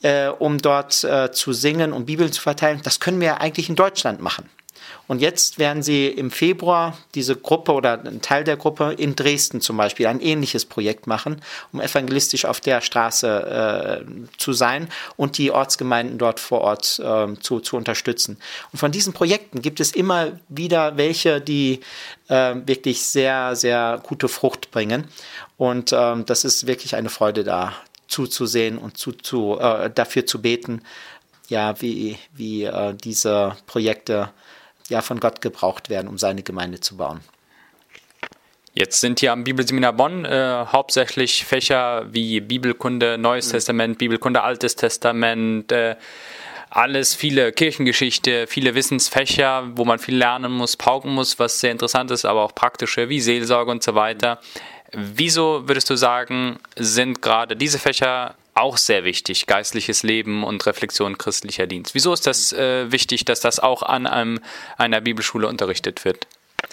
äh, 0.02 0.28
um 0.28 0.58
dort 0.58 1.04
äh, 1.04 1.32
zu 1.32 1.54
singen 1.54 1.94
und 1.94 2.06
Bibeln 2.06 2.32
zu 2.32 2.42
verteilen. 2.42 2.82
Das 2.84 3.00
können 3.00 3.20
wir 3.20 3.28
ja 3.28 3.38
eigentlich 3.38 3.70
in 3.70 3.76
Deutschland 3.76 4.22
machen. 4.22 4.50
Und 5.10 5.22
jetzt 5.22 5.58
werden 5.58 5.82
sie 5.82 6.08
im 6.08 6.30
Februar 6.30 6.96
diese 7.16 7.36
Gruppe 7.36 7.74
oder 7.74 8.00
ein 8.06 8.22
Teil 8.22 8.44
der 8.44 8.58
Gruppe 8.58 8.94
in 8.96 9.16
Dresden 9.16 9.60
zum 9.60 9.76
Beispiel 9.76 10.06
ein 10.06 10.22
ähnliches 10.22 10.66
Projekt 10.66 11.08
machen, 11.08 11.42
um 11.74 11.82
evangelistisch 11.82 12.46
auf 12.46 12.62
der 12.62 12.82
Straße 12.82 14.06
äh, 14.06 14.38
zu 14.38 14.54
sein 14.54 14.88
und 15.18 15.40
die 15.40 15.50
Ortsgemeinden 15.50 16.20
dort 16.20 16.40
vor 16.40 16.62
Ort 16.62 17.00
äh, 17.00 17.34
zu, 17.40 17.60
zu 17.60 17.76
unterstützen. 17.76 18.38
Und 18.72 18.78
von 18.78 18.92
diesen 18.92 19.14
Projekten 19.14 19.64
gibt 19.64 19.80
es 19.80 19.94
immer 19.94 20.34
wieder 20.48 20.98
welche, 20.98 21.42
die 21.42 21.80
äh, 22.28 22.56
wirklich 22.66 23.02
sehr, 23.02 23.56
sehr 23.56 24.00
gute 24.04 24.28
Frucht 24.28 24.70
bringen. 24.70 25.08
Und 25.58 25.92
ähm, 25.92 26.26
das 26.26 26.46
ist 26.46 26.68
wirklich 26.68 26.96
eine 26.96 27.10
Freude 27.10 27.44
da, 27.44 27.74
zuzusehen 28.10 28.78
und 28.78 28.98
zu, 28.98 29.14
zu, 29.14 29.58
äh, 29.60 29.90
dafür 29.90 30.26
zu 30.26 30.42
beten, 30.42 30.82
ja, 31.48 31.80
wie, 31.82 32.18
wie 32.34 32.64
äh, 32.64 32.94
diese 32.94 33.56
Projekte 33.68 34.32
ja 34.90 35.02
von 35.02 35.20
Gott 35.20 35.42
gebraucht 35.42 35.90
werden, 35.90 36.08
um 36.08 36.18
seine 36.18 36.44
Gemeinde 36.44 36.80
zu 36.80 36.98
bauen. 36.98 37.22
Jetzt 38.74 39.02
sind 39.02 39.20
hier 39.20 39.32
am 39.32 39.44
Bibelseminar 39.44 39.94
Bonn 39.94 40.26
äh, 40.26 40.66
hauptsächlich 40.72 41.44
Fächer 41.46 42.06
wie 42.12 42.40
Bibelkunde, 42.40 43.18
Neues 43.18 43.48
mhm. 43.48 43.52
Testament, 43.52 43.98
Bibelkunde, 43.98 44.42
Altes 44.42 44.76
Testament, 44.76 45.72
äh, 45.72 45.96
alles, 46.70 47.16
viele 47.16 47.52
Kirchengeschichte, 47.52 48.46
viele 48.46 48.76
Wissensfächer, 48.76 49.72
wo 49.76 49.86
man 49.86 49.98
viel 49.98 50.16
lernen 50.16 50.52
muss, 50.52 50.78
pauken 50.78 51.14
muss, 51.14 51.40
was 51.40 51.60
sehr 51.60 51.72
interessant 51.72 52.12
ist, 52.12 52.26
aber 52.26 52.44
auch 52.44 52.54
praktische 52.54 53.10
wie 53.10 53.22
Seelsorge 53.22 53.72
und 53.72 53.82
so 53.82 53.96
weiter. 53.96 54.40
Wieso 54.92 55.68
würdest 55.68 55.90
du 55.90 55.96
sagen, 55.96 56.60
sind 56.76 57.22
gerade 57.22 57.56
diese 57.56 57.80
Fächer 57.80 58.36
auch 58.56 58.78
sehr 58.78 59.04
wichtig, 59.04 59.46
geistliches 59.46 60.04
Leben 60.04 60.44
und 60.44 60.66
Reflexion 60.66 61.18
christlicher 61.18 61.68
Dienst? 61.68 61.96
Wieso 61.96 62.12
ist 62.14 62.28
das 62.28 62.52
äh, 62.54 62.92
wichtig, 62.92 63.26
dass 63.26 63.40
das 63.40 63.60
auch 63.60 63.84
an 63.84 64.08
einem, 64.08 64.40
einer 64.78 65.02
Bibelschule 65.02 65.48
unterrichtet 65.48 66.06
wird? 66.06 66.28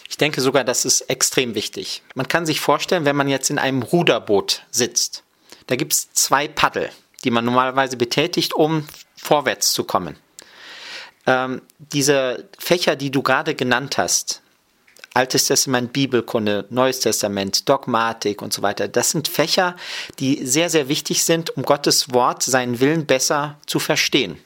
Ich 0.09 0.16
denke 0.16 0.40
sogar, 0.40 0.64
das 0.64 0.85
ist 0.85 1.02
extrem 1.02 1.55
wichtig. 1.55 2.02
Man 2.14 2.26
kann 2.26 2.46
sich 2.46 2.61
vorstellen, 2.61 3.05
wenn 3.05 3.16
man 3.16 3.29
jetzt 3.29 3.50
in 3.50 3.59
einem 3.59 3.83
Ruderboot 3.83 4.62
sitzt, 4.70 5.22
da 5.66 5.76
gibt 5.76 5.92
es 5.92 6.12
zwei 6.12 6.48
Paddel, 6.48 6.90
die 7.24 7.31
man 7.31 7.44
normalerweise 7.44 7.96
betätigt, 7.96 8.55
um 8.55 8.87
vorwärts 9.16 9.72
zu 9.72 9.85
kommen. 9.85 10.16
Ähm, 11.26 11.62
diese 11.79 12.48
Fächer, 12.59 12.96
die 12.96 13.11
du 13.11 13.22
gerade 13.22 13.55
genannt 13.55 13.98
hast, 13.98 14.42
Altes 15.16 15.46
Testament, 15.46 15.94
Bibelkunde, 15.94 16.66
Neues 16.68 17.00
Testament, 17.00 17.66
Dogmatik 17.68 18.42
und 18.42 18.52
so 18.52 18.61
weiter. 18.61 18.87
Das 18.87 19.11
sind 19.11 19.29
Fächer, 19.29 19.74
die 20.18 20.44
sehr, 20.44 20.68
sehr 20.68 20.88
wichtig 20.88 21.24
sind, 21.24 21.57
um 21.57 21.62
Gottes 21.62 22.12
Wort, 22.12 22.42
seinen 22.42 22.81
Willen 22.81 23.07
besser 23.07 23.57
zu 23.66 23.79
verstehen. 23.79 24.37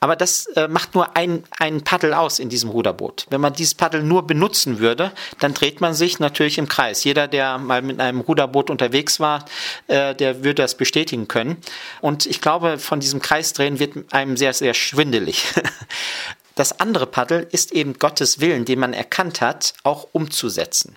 Aber 0.00 0.16
das 0.16 0.46
äh, 0.46 0.68
macht 0.68 0.94
nur 0.94 1.16
ein, 1.16 1.44
ein 1.58 1.82
Paddel 1.82 2.14
aus 2.14 2.40
in 2.40 2.48
diesem 2.48 2.70
Ruderboot. 2.70 3.26
Wenn 3.30 3.40
man 3.40 3.52
dieses 3.52 3.74
Paddel 3.74 4.02
nur 4.02 4.26
benutzen 4.26 4.80
würde, 4.80 5.12
dann 5.40 5.54
dreht 5.54 5.80
man 5.80 5.94
sich 5.94 6.18
natürlich 6.18 6.58
im 6.58 6.68
Kreis. 6.68 7.02
Jeder, 7.04 7.28
der 7.28 7.58
mal 7.58 7.82
mit 7.82 8.00
einem 8.00 8.20
Ruderboot 8.20 8.70
unterwegs 8.70 9.20
war, 9.20 9.44
äh, 9.86 10.14
der 10.14 10.38
würde 10.38 10.62
das 10.62 10.76
bestätigen 10.76 11.28
können. 11.28 11.56
Und 12.00 12.26
ich 12.26 12.40
glaube, 12.40 12.78
von 12.78 13.00
diesem 13.00 13.20
Kreisdrehen 13.20 13.78
wird 13.78 14.12
einem 14.12 14.36
sehr, 14.36 14.54
sehr 14.54 14.74
schwindelig. 14.74 15.44
Das 16.58 16.80
andere 16.80 17.06
Paddel 17.06 17.46
ist 17.52 17.70
eben 17.70 18.00
Gottes 18.00 18.40
Willen, 18.40 18.64
den 18.64 18.80
man 18.80 18.92
erkannt 18.92 19.40
hat, 19.40 19.74
auch 19.84 20.08
umzusetzen 20.10 20.96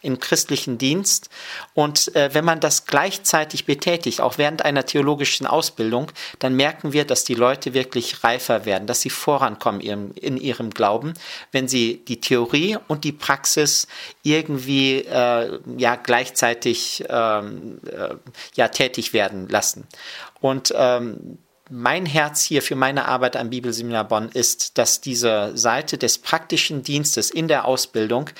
im 0.00 0.18
christlichen 0.18 0.78
Dienst. 0.78 1.30
Und 1.72 2.14
äh, 2.14 2.32
wenn 2.32 2.44
man 2.44 2.60
das 2.60 2.86
gleichzeitig 2.86 3.64
betätigt, 3.64 4.20
auch 4.20 4.38
während 4.38 4.64
einer 4.64 4.86
theologischen 4.86 5.46
Ausbildung, 5.46 6.12
dann 6.38 6.54
merken 6.54 6.92
wir, 6.92 7.04
dass 7.04 7.24
die 7.24 7.34
Leute 7.34 7.74
wirklich 7.74 8.22
reifer 8.22 8.66
werden, 8.66 8.86
dass 8.86 9.00
sie 9.00 9.10
vorankommen 9.10 9.80
ihrem, 9.80 10.12
in 10.12 10.36
ihrem 10.36 10.70
Glauben, 10.70 11.14
wenn 11.52 11.68
sie 11.68 12.04
die 12.06 12.20
Theorie 12.20 12.76
und 12.86 13.04
die 13.04 13.12
Praxis 13.12 13.86
irgendwie 14.22 15.00
äh, 15.00 15.58
ja 15.76 15.96
gleichzeitig 15.96 17.04
ähm, 17.08 17.80
äh, 17.90 18.14
ja 18.54 18.68
tätig 18.68 19.12
werden 19.12 19.48
lassen. 19.48 19.86
Und 20.40 20.72
ähm, 20.76 21.38
mein 21.74 22.06
Herz 22.06 22.44
hier 22.44 22.62
für 22.62 22.76
meine 22.76 23.08
Arbeit 23.08 23.36
am 23.36 23.50
Bibelseminar 23.50 24.04
Bonn 24.04 24.28
ist, 24.28 24.78
dass 24.78 25.00
diese 25.00 25.50
Seite 25.56 25.98
des 25.98 26.18
praktischen 26.18 26.84
Dienstes 26.84 27.30
in 27.30 27.48
der 27.48 27.64
Ausbildung 27.64 28.30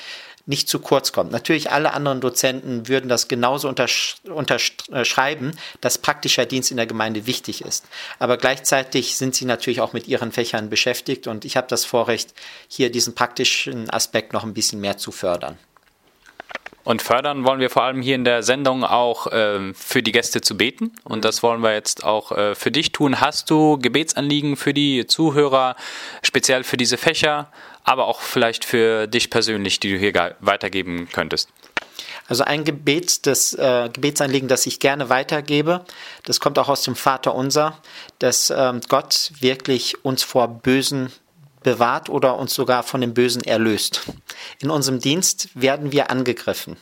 nicht 0.46 0.68
zu 0.68 0.78
kurz 0.78 1.10
kommt. 1.10 1.32
Natürlich 1.32 1.72
alle 1.72 1.94
anderen 1.94 2.20
Dozenten 2.20 2.86
würden 2.86 3.08
das 3.08 3.26
genauso 3.26 3.68
untersch 3.68 4.18
unterschreiben, 4.22 5.50
dass 5.80 5.98
praktischer 5.98 6.46
Dienst 6.46 6.70
in 6.70 6.76
der 6.76 6.86
Gemeinde 6.86 7.26
wichtig 7.26 7.62
ist. 7.62 7.86
Aber 8.20 8.36
gleichzeitig 8.36 9.16
sind 9.16 9.34
sie 9.34 9.46
natürlich 9.46 9.80
auch 9.80 9.94
mit 9.94 10.06
ihren 10.06 10.30
Fächern 10.30 10.70
beschäftigt 10.70 11.26
und 11.26 11.44
ich 11.44 11.56
habe 11.56 11.66
das 11.66 11.84
Vorrecht, 11.84 12.34
hier 12.68 12.92
diesen 12.92 13.16
praktischen 13.16 13.90
Aspekt 13.90 14.32
noch 14.32 14.44
ein 14.44 14.54
bisschen 14.54 14.80
mehr 14.80 14.96
zu 14.96 15.10
fördern. 15.10 15.58
Und 16.84 17.00
fördern 17.00 17.44
wollen 17.46 17.60
wir 17.60 17.70
vor 17.70 17.82
allem 17.82 18.02
hier 18.02 18.14
in 18.14 18.24
der 18.24 18.42
Sendung 18.42 18.84
auch 18.84 19.26
äh, 19.28 19.72
für 19.72 20.02
die 20.02 20.12
Gäste 20.12 20.42
zu 20.42 20.56
beten. 20.56 20.92
Und 21.04 21.24
das 21.24 21.42
wollen 21.42 21.62
wir 21.62 21.72
jetzt 21.72 22.04
auch 22.04 22.30
äh, 22.32 22.54
für 22.54 22.70
dich 22.70 22.92
tun. 22.92 23.20
Hast 23.20 23.50
du 23.50 23.78
Gebetsanliegen 23.78 24.56
für 24.56 24.74
die 24.74 25.06
Zuhörer, 25.06 25.76
speziell 26.22 26.62
für 26.62 26.76
diese 26.76 26.98
Fächer, 26.98 27.50
aber 27.84 28.06
auch 28.06 28.20
vielleicht 28.20 28.66
für 28.66 29.06
dich 29.06 29.30
persönlich, 29.30 29.80
die 29.80 29.92
du 29.92 29.98
hier 29.98 30.36
weitergeben 30.40 31.08
könntest? 31.10 31.48
Also 32.28 32.44
ein 32.44 32.64
Gebet, 32.64 33.26
das 33.26 33.52
äh, 33.54 33.90
Gebetsanliegen, 33.92 34.48
das 34.48 34.66
ich 34.66 34.78
gerne 34.78 35.08
weitergebe, 35.08 35.84
das 36.24 36.40
kommt 36.40 36.58
auch 36.58 36.68
aus 36.68 36.82
dem 36.82 36.96
Vater 36.96 37.34
unser, 37.34 37.78
dass 38.18 38.52
ähm, 38.54 38.80
Gott 38.88 39.32
wirklich 39.40 40.04
uns 40.04 40.22
vor 40.22 40.48
bösen 40.48 41.12
bewahrt 41.64 42.08
oder 42.08 42.38
uns 42.38 42.54
sogar 42.54 42.84
von 42.84 43.00
dem 43.00 43.12
Bösen 43.14 43.42
erlöst. 43.42 44.02
In 44.60 44.70
unserem 44.70 45.00
Dienst 45.00 45.48
werden 45.54 45.90
wir 45.90 46.10
angegriffen. 46.10 46.76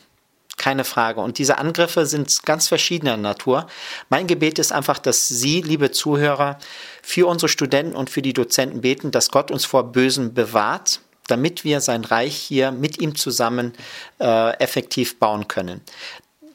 Keine 0.55 0.83
Frage. 0.83 1.19
Und 1.19 1.39
diese 1.39 1.57
Angriffe 1.57 2.05
sind 2.05 2.43
ganz 2.43 2.67
verschiedener 2.67 3.17
Natur. 3.17 3.65
Mein 4.09 4.27
Gebet 4.27 4.59
ist 4.59 4.71
einfach, 4.71 4.99
dass 4.99 5.27
Sie, 5.27 5.61
liebe 5.61 5.89
Zuhörer, 5.89 6.59
für 7.01 7.27
unsere 7.27 7.49
Studenten 7.49 7.95
und 7.95 8.11
für 8.11 8.21
die 8.21 8.33
Dozenten 8.33 8.81
beten, 8.81 9.09
dass 9.09 9.31
Gott 9.31 9.49
uns 9.49 9.65
vor 9.65 9.91
Bösen 9.91 10.35
bewahrt, 10.35 11.01
damit 11.27 11.63
wir 11.63 11.81
sein 11.81 12.05
Reich 12.05 12.35
hier 12.35 12.71
mit 12.71 12.99
ihm 12.99 13.15
zusammen 13.15 13.73
äh, 14.19 14.51
effektiv 14.59 15.17
bauen 15.17 15.47
können. 15.47 15.81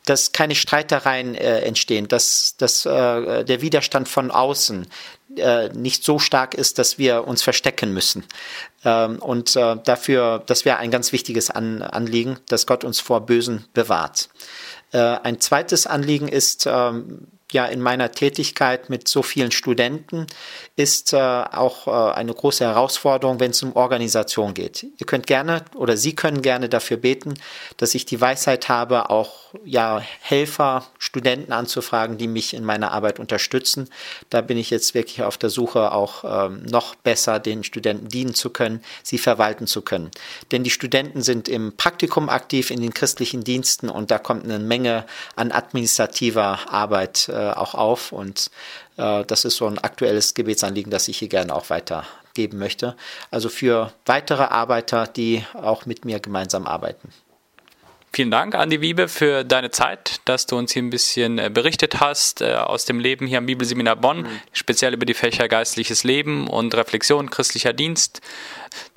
dass 0.09 0.33
keine 0.33 0.55
Streitereien 0.55 1.35
äh, 1.35 1.61
entstehen, 1.61 2.09
dass, 2.09 2.57
dass 2.57 2.87
äh, 2.87 3.45
der 3.45 3.61
Widerstand 3.61 4.09
von 4.09 4.31
außen 4.31 4.87
äh, 5.37 5.69
nicht 5.71 6.05
so 6.05 6.19
stark 6.19 6.55
ist, 6.55 6.79
dass 6.79 6.99
wir 6.99 7.27
uns 7.27 7.43
verstecken 7.43 7.93
müssen. 7.93 8.25
Ähm, 8.85 9.19
und 9.19 9.57
äh, 9.57 9.77
dafür, 9.85 10.43
das 10.47 10.65
wäre 10.65 10.79
ein 10.79 10.91
ganz 10.91 11.13
wichtiges 11.13 11.51
An 11.51 11.83
Anliegen, 11.83 12.39
dass 12.49 12.67
Gott 12.67 12.85
uns 12.85 13.01
vor 13.01 13.27
Bösen 13.27 13.65
bewahrt. 13.75 14.29
Äh, 14.93 14.99
ein 14.99 15.41
zweites 15.41 15.87
Anliegen 15.87 16.29
ist, 16.29 16.67
ähm, 16.67 17.27
ja 17.53 17.67
in 17.67 17.81
meiner 17.81 18.13
Tätigkeit 18.13 18.91
mit 18.91 19.09
so 19.09 19.23
vielen 19.23 19.51
Studenten 19.51 20.27
ist 20.77 21.13
äh, 21.13 21.17
auch 21.17 21.87
äh, 21.87 22.15
eine 22.15 22.35
große 22.35 22.65
Herausforderung, 22.65 23.41
wenn 23.41 23.53
es 23.53 23.63
um 23.63 23.75
Organisation 23.75 24.55
geht. 24.55 24.85
Ihr 24.99 25.07
könnt 25.07 25.27
gerne 25.27 25.65
oder 25.75 25.97
Sie 25.97 26.15
können 26.15 26.43
gerne 26.43 26.69
dafür 26.69 26.99
beten, 26.99 27.35
dass 27.79 27.95
ich 27.95 28.05
die 28.05 28.21
Weisheit 28.21 28.69
habe, 28.69 29.11
auch 29.11 29.55
ja 29.65 30.03
Helfer, 30.21 30.87
Studenten 30.99 31.53
anzufragen, 31.53 32.19
die 32.19 32.29
mich 32.29 32.55
in 32.55 32.65
meiner 32.65 32.93
Arbeit 32.93 33.19
unterstützen. 33.19 33.89
Da 34.31 34.41
bin 34.41 34.59
ich 34.59 34.71
jetzt 34.71 34.95
wirklich 34.95 35.23
auf 35.23 35.39
der 35.39 35.51
Suche, 35.51 35.93
auch 35.93 36.25
ähm, 36.25 36.63
noch 36.67 36.95
besser 36.97 37.41
den 37.41 37.65
Studenten 37.65 38.09
dienen 38.09 38.35
zu 38.35 38.51
können, 38.51 38.83
sie 39.03 39.19
verwalten 39.19 39.67
zu 39.67 39.83
können. 39.83 40.11
Denn 40.53 40.65
die 40.65 40.71
Studenten 40.71 41.23
sind 41.23 41.49
im 41.49 41.77
Praktikum 41.77 42.29
aktiv 42.29 42.71
in 42.71 42.81
den 42.81 42.93
christlichen 42.93 43.43
Diensten 43.43 43.89
und 43.89 44.11
da 44.11 44.19
kommt 44.19 44.45
eine 44.45 44.59
Menge 44.59 45.07
an 45.35 45.51
administrativer 45.51 46.59
Arbeit 46.69 47.29
äh, 47.29 47.38
auch 47.41 47.75
auf 47.75 48.13
und 48.13 48.51
äh, 48.97 49.25
das 49.25 49.45
ist 49.45 49.57
so 49.57 49.67
ein 49.67 49.79
aktuelles 49.79 50.35
Gebetsanliegen, 50.35 50.91
das 50.91 51.09
ich 51.09 51.19
hier 51.19 51.29
gerne 51.29 51.55
auch 51.55 51.71
weitergeben 51.71 52.59
möchte. 52.59 52.97
Also 53.31 53.49
für 53.49 53.93
weitere 54.07 54.45
Arbeiter, 54.45 55.07
die 55.07 55.45
auch 55.55 55.87
mit 55.87 56.05
mir 56.05 56.21
gemeinsam 56.21 56.67
arbeiten. 56.67 57.13
Vielen 58.11 58.31
Dank, 58.31 58.55
Andi 58.55 58.81
Wiebe, 58.81 59.07
für 59.07 59.45
deine 59.45 59.71
Zeit, 59.71 60.21
dass 60.25 60.47
du 60.47 60.57
uns 60.57 60.73
hier 60.73 60.83
ein 60.83 60.91
bisschen 60.91 61.39
äh, 61.39 61.51
berichtet 61.53 62.01
hast 62.01 62.41
äh, 62.41 62.55
aus 62.55 62.85
dem 62.85 63.01
Leben 63.01 63.27
hier 63.27 63.39
am 63.39 63.47
Bibelseminar 63.47 63.97
Bonn, 63.97 64.23
mhm. 64.23 64.41
speziell 64.53 64.95
über 64.95 65.05
die 65.05 65.15
Fächer 65.15 65.47
geistliches 65.47 66.05
Leben 66.05 66.49
und 66.49 66.75
Reflexion 66.75 67.31
christlicher 67.31 67.73
Dienst. 67.73 68.21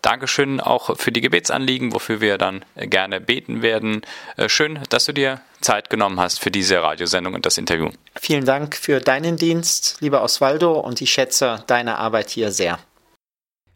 Dankeschön 0.01 0.59
auch 0.59 0.97
für 0.97 1.11
die 1.11 1.21
Gebetsanliegen, 1.21 1.93
wofür 1.93 2.21
wir 2.21 2.37
dann 2.37 2.63
äh, 2.75 2.87
gerne 2.87 3.19
beten 3.19 3.61
werden. 3.61 4.01
Schön, 4.47 4.79
dass 4.89 5.05
du 5.05 5.13
dir 5.13 5.41
Zeit 5.59 5.89
genommen 5.89 6.19
hast 6.19 6.39
für 6.39 6.51
diese 6.51 6.81
Radiosendung 6.81 7.33
und 7.33 7.45
das 7.45 7.57
Interview. 7.57 7.89
Vielen 8.15 8.45
Dank 8.45 8.75
für 8.75 8.99
deinen 8.99 9.37
Dienst, 9.37 9.97
lieber 9.99 10.23
Osvaldo, 10.23 10.79
und 10.79 11.01
ich 11.01 11.11
schätze 11.11 11.63
deine 11.67 11.97
Arbeit 11.97 12.29
hier 12.29 12.51
sehr. 12.51 12.79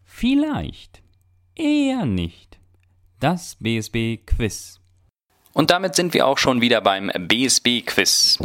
Vielleicht, 0.06 1.02
eher 1.56 2.06
nicht. 2.06 2.58
Das 3.19 3.58
BSB 3.60 4.26
Quiz. 4.26 4.80
Und 5.56 5.72
damit 5.72 5.96
sind 5.96 6.13
wir 6.13 6.28
auch 6.28 6.38
schon 6.38 6.60
wieder 6.60 6.82
beim 6.82 7.10
BSB-Quiz. 7.15 8.39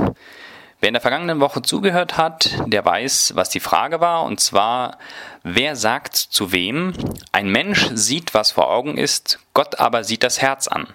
Wer 0.79 0.89
in 0.89 0.95
der 0.95 1.01
vergangenen 1.01 1.41
Woche 1.41 1.61
zugehört 1.61 2.17
hat, 2.17 2.51
der 2.67 2.85
weiß, 2.85 3.33
was 3.35 3.49
die 3.49 3.59
Frage 3.59 4.01
war, 4.01 4.23
und 4.23 4.39
zwar, 4.39 4.97
wer 5.43 5.75
sagt 5.75 6.15
zu 6.15 6.53
wem, 6.53 6.95
ein 7.33 7.51
Mensch 7.51 7.91
sieht, 7.95 8.33
was 8.33 8.53
vor 8.53 8.71
Augen 8.71 8.97
ist, 8.97 9.41
Gott 9.55 9.81
aber 9.81 10.05
sieht 10.05 10.23
das 10.23 10.41
Herz 10.41 10.69
an. 10.69 10.87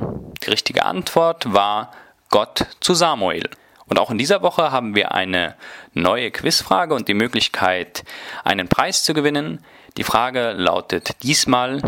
Die 0.41 0.49
richtige 0.49 0.85
Antwort 0.85 1.53
war 1.53 1.91
Gott 2.29 2.65
zu 2.79 2.93
Samuel. 2.93 3.49
Und 3.85 3.99
auch 3.99 4.09
in 4.09 4.17
dieser 4.17 4.41
Woche 4.41 4.71
haben 4.71 4.95
wir 4.95 5.11
eine 5.11 5.55
neue 5.93 6.31
Quizfrage 6.31 6.95
und 6.95 7.09
die 7.09 7.13
Möglichkeit, 7.13 8.05
einen 8.45 8.69
Preis 8.69 9.03
zu 9.03 9.13
gewinnen. 9.13 9.65
Die 9.97 10.05
Frage 10.05 10.53
lautet 10.53 11.21
diesmal, 11.23 11.81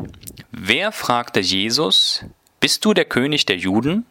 wer 0.51 0.91
fragte 0.91 1.39
Jesus, 1.39 2.25
bist 2.59 2.83
du 2.85 2.93
der 2.93 3.05
König 3.05 3.45
der 3.45 3.57
Juden? 3.57 4.05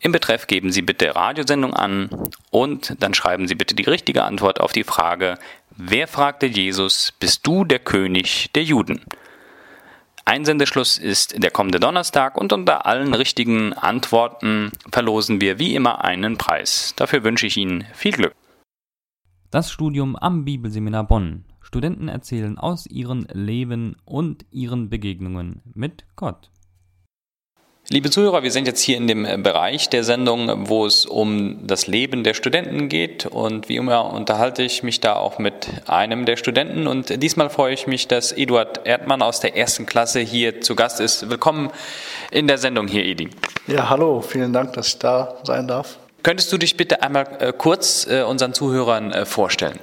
Im 0.02 0.12
Betreff 0.12 0.46
geben 0.46 0.72
Sie 0.72 0.80
bitte 0.82 1.14
Radiosendung 1.14 1.74
an 1.74 2.08
und 2.50 2.94
dann 3.00 3.12
schreiben 3.12 3.48
Sie 3.48 3.54
bitte 3.54 3.74
die 3.74 3.82
richtige 3.82 4.24
Antwort 4.24 4.60
auf 4.60 4.72
die 4.72 4.84
Frage, 4.84 5.38
wer 5.76 6.08
fragte 6.08 6.46
Jesus, 6.46 7.12
bist 7.18 7.46
du 7.46 7.64
der 7.64 7.80
König 7.80 8.50
der 8.54 8.62
Juden? 8.62 9.02
Einsendeschluss 10.24 10.98
ist 10.98 11.42
der 11.42 11.50
kommende 11.50 11.80
Donnerstag 11.80 12.36
und 12.36 12.52
unter 12.52 12.86
allen 12.86 13.14
richtigen 13.14 13.72
Antworten 13.72 14.72
verlosen 14.90 15.40
wir 15.40 15.58
wie 15.58 15.74
immer 15.74 16.04
einen 16.04 16.38
Preis. 16.38 16.94
Dafür 16.96 17.24
wünsche 17.24 17.46
ich 17.46 17.56
Ihnen 17.56 17.84
viel 17.94 18.12
Glück. 18.12 18.34
Das 19.50 19.72
Studium 19.72 20.16
am 20.16 20.44
Bibelseminar 20.44 21.04
Bonn. 21.04 21.44
Studenten 21.60 22.08
erzählen 22.08 22.58
aus 22.58 22.86
ihrem 22.86 23.26
Leben 23.32 23.96
und 24.04 24.44
ihren 24.50 24.90
Begegnungen 24.90 25.62
mit 25.74 26.04
Gott. 26.16 26.50
Liebe 27.92 28.08
Zuhörer, 28.08 28.44
wir 28.44 28.52
sind 28.52 28.68
jetzt 28.68 28.82
hier 28.82 28.96
in 28.96 29.08
dem 29.08 29.42
Bereich 29.42 29.88
der 29.88 30.04
Sendung, 30.04 30.68
wo 30.68 30.86
es 30.86 31.06
um 31.06 31.58
das 31.66 31.88
Leben 31.88 32.22
der 32.22 32.34
Studenten 32.34 32.88
geht. 32.88 33.26
Und 33.26 33.68
wie 33.68 33.74
immer 33.74 34.12
unterhalte 34.12 34.62
ich 34.62 34.84
mich 34.84 35.00
da 35.00 35.14
auch 35.14 35.40
mit 35.40 35.68
einem 35.88 36.24
der 36.24 36.36
Studenten. 36.36 36.86
Und 36.86 37.20
diesmal 37.20 37.50
freue 37.50 37.74
ich 37.74 37.88
mich, 37.88 38.06
dass 38.06 38.30
Eduard 38.30 38.86
Erdmann 38.86 39.22
aus 39.22 39.40
der 39.40 39.56
ersten 39.56 39.86
Klasse 39.86 40.20
hier 40.20 40.60
zu 40.60 40.76
Gast 40.76 41.00
ist. 41.00 41.30
Willkommen 41.30 41.70
in 42.30 42.46
der 42.46 42.58
Sendung 42.58 42.86
hier, 42.86 43.04
Edi. 43.04 43.28
Ja, 43.66 43.90
hallo, 43.90 44.20
vielen 44.20 44.52
Dank, 44.52 44.74
dass 44.74 44.86
ich 44.86 44.98
da 45.00 45.38
sein 45.42 45.66
darf. 45.66 45.98
Könntest 46.22 46.52
du 46.52 46.58
dich 46.58 46.76
bitte 46.76 47.02
einmal 47.02 47.26
äh, 47.40 47.52
kurz 47.52 48.06
äh, 48.08 48.22
unseren 48.22 48.54
Zuhörern 48.54 49.10
äh, 49.10 49.26
vorstellen? 49.26 49.80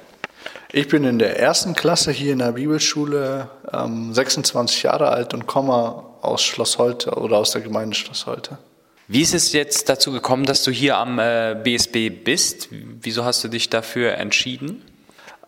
Ich 0.72 0.88
bin 0.88 1.04
in 1.04 1.18
der 1.18 1.38
ersten 1.38 1.74
Klasse 1.74 2.10
hier 2.10 2.32
in 2.32 2.38
der 2.38 2.52
Bibelschule, 2.52 3.50
26 3.70 4.84
Jahre 4.84 5.08
alt 5.08 5.34
und 5.34 5.46
komme 5.46 6.04
aus 6.22 6.42
Schloss 6.42 6.78
Holte 6.78 7.12
oder 7.12 7.38
aus 7.38 7.52
der 7.52 7.62
Gemeinde 7.62 7.96
Schloss 7.96 8.26
Holte. 8.26 8.58
Wie 9.06 9.22
ist 9.22 9.32
es 9.32 9.52
jetzt 9.52 9.88
dazu 9.88 10.12
gekommen, 10.12 10.44
dass 10.44 10.64
du 10.64 10.70
hier 10.70 10.98
am 10.98 11.18
äh, 11.18 11.56
BSB 11.62 12.10
bist? 12.10 12.68
Wieso 12.70 13.24
hast 13.24 13.42
du 13.42 13.48
dich 13.48 13.70
dafür 13.70 14.14
entschieden? 14.14 14.82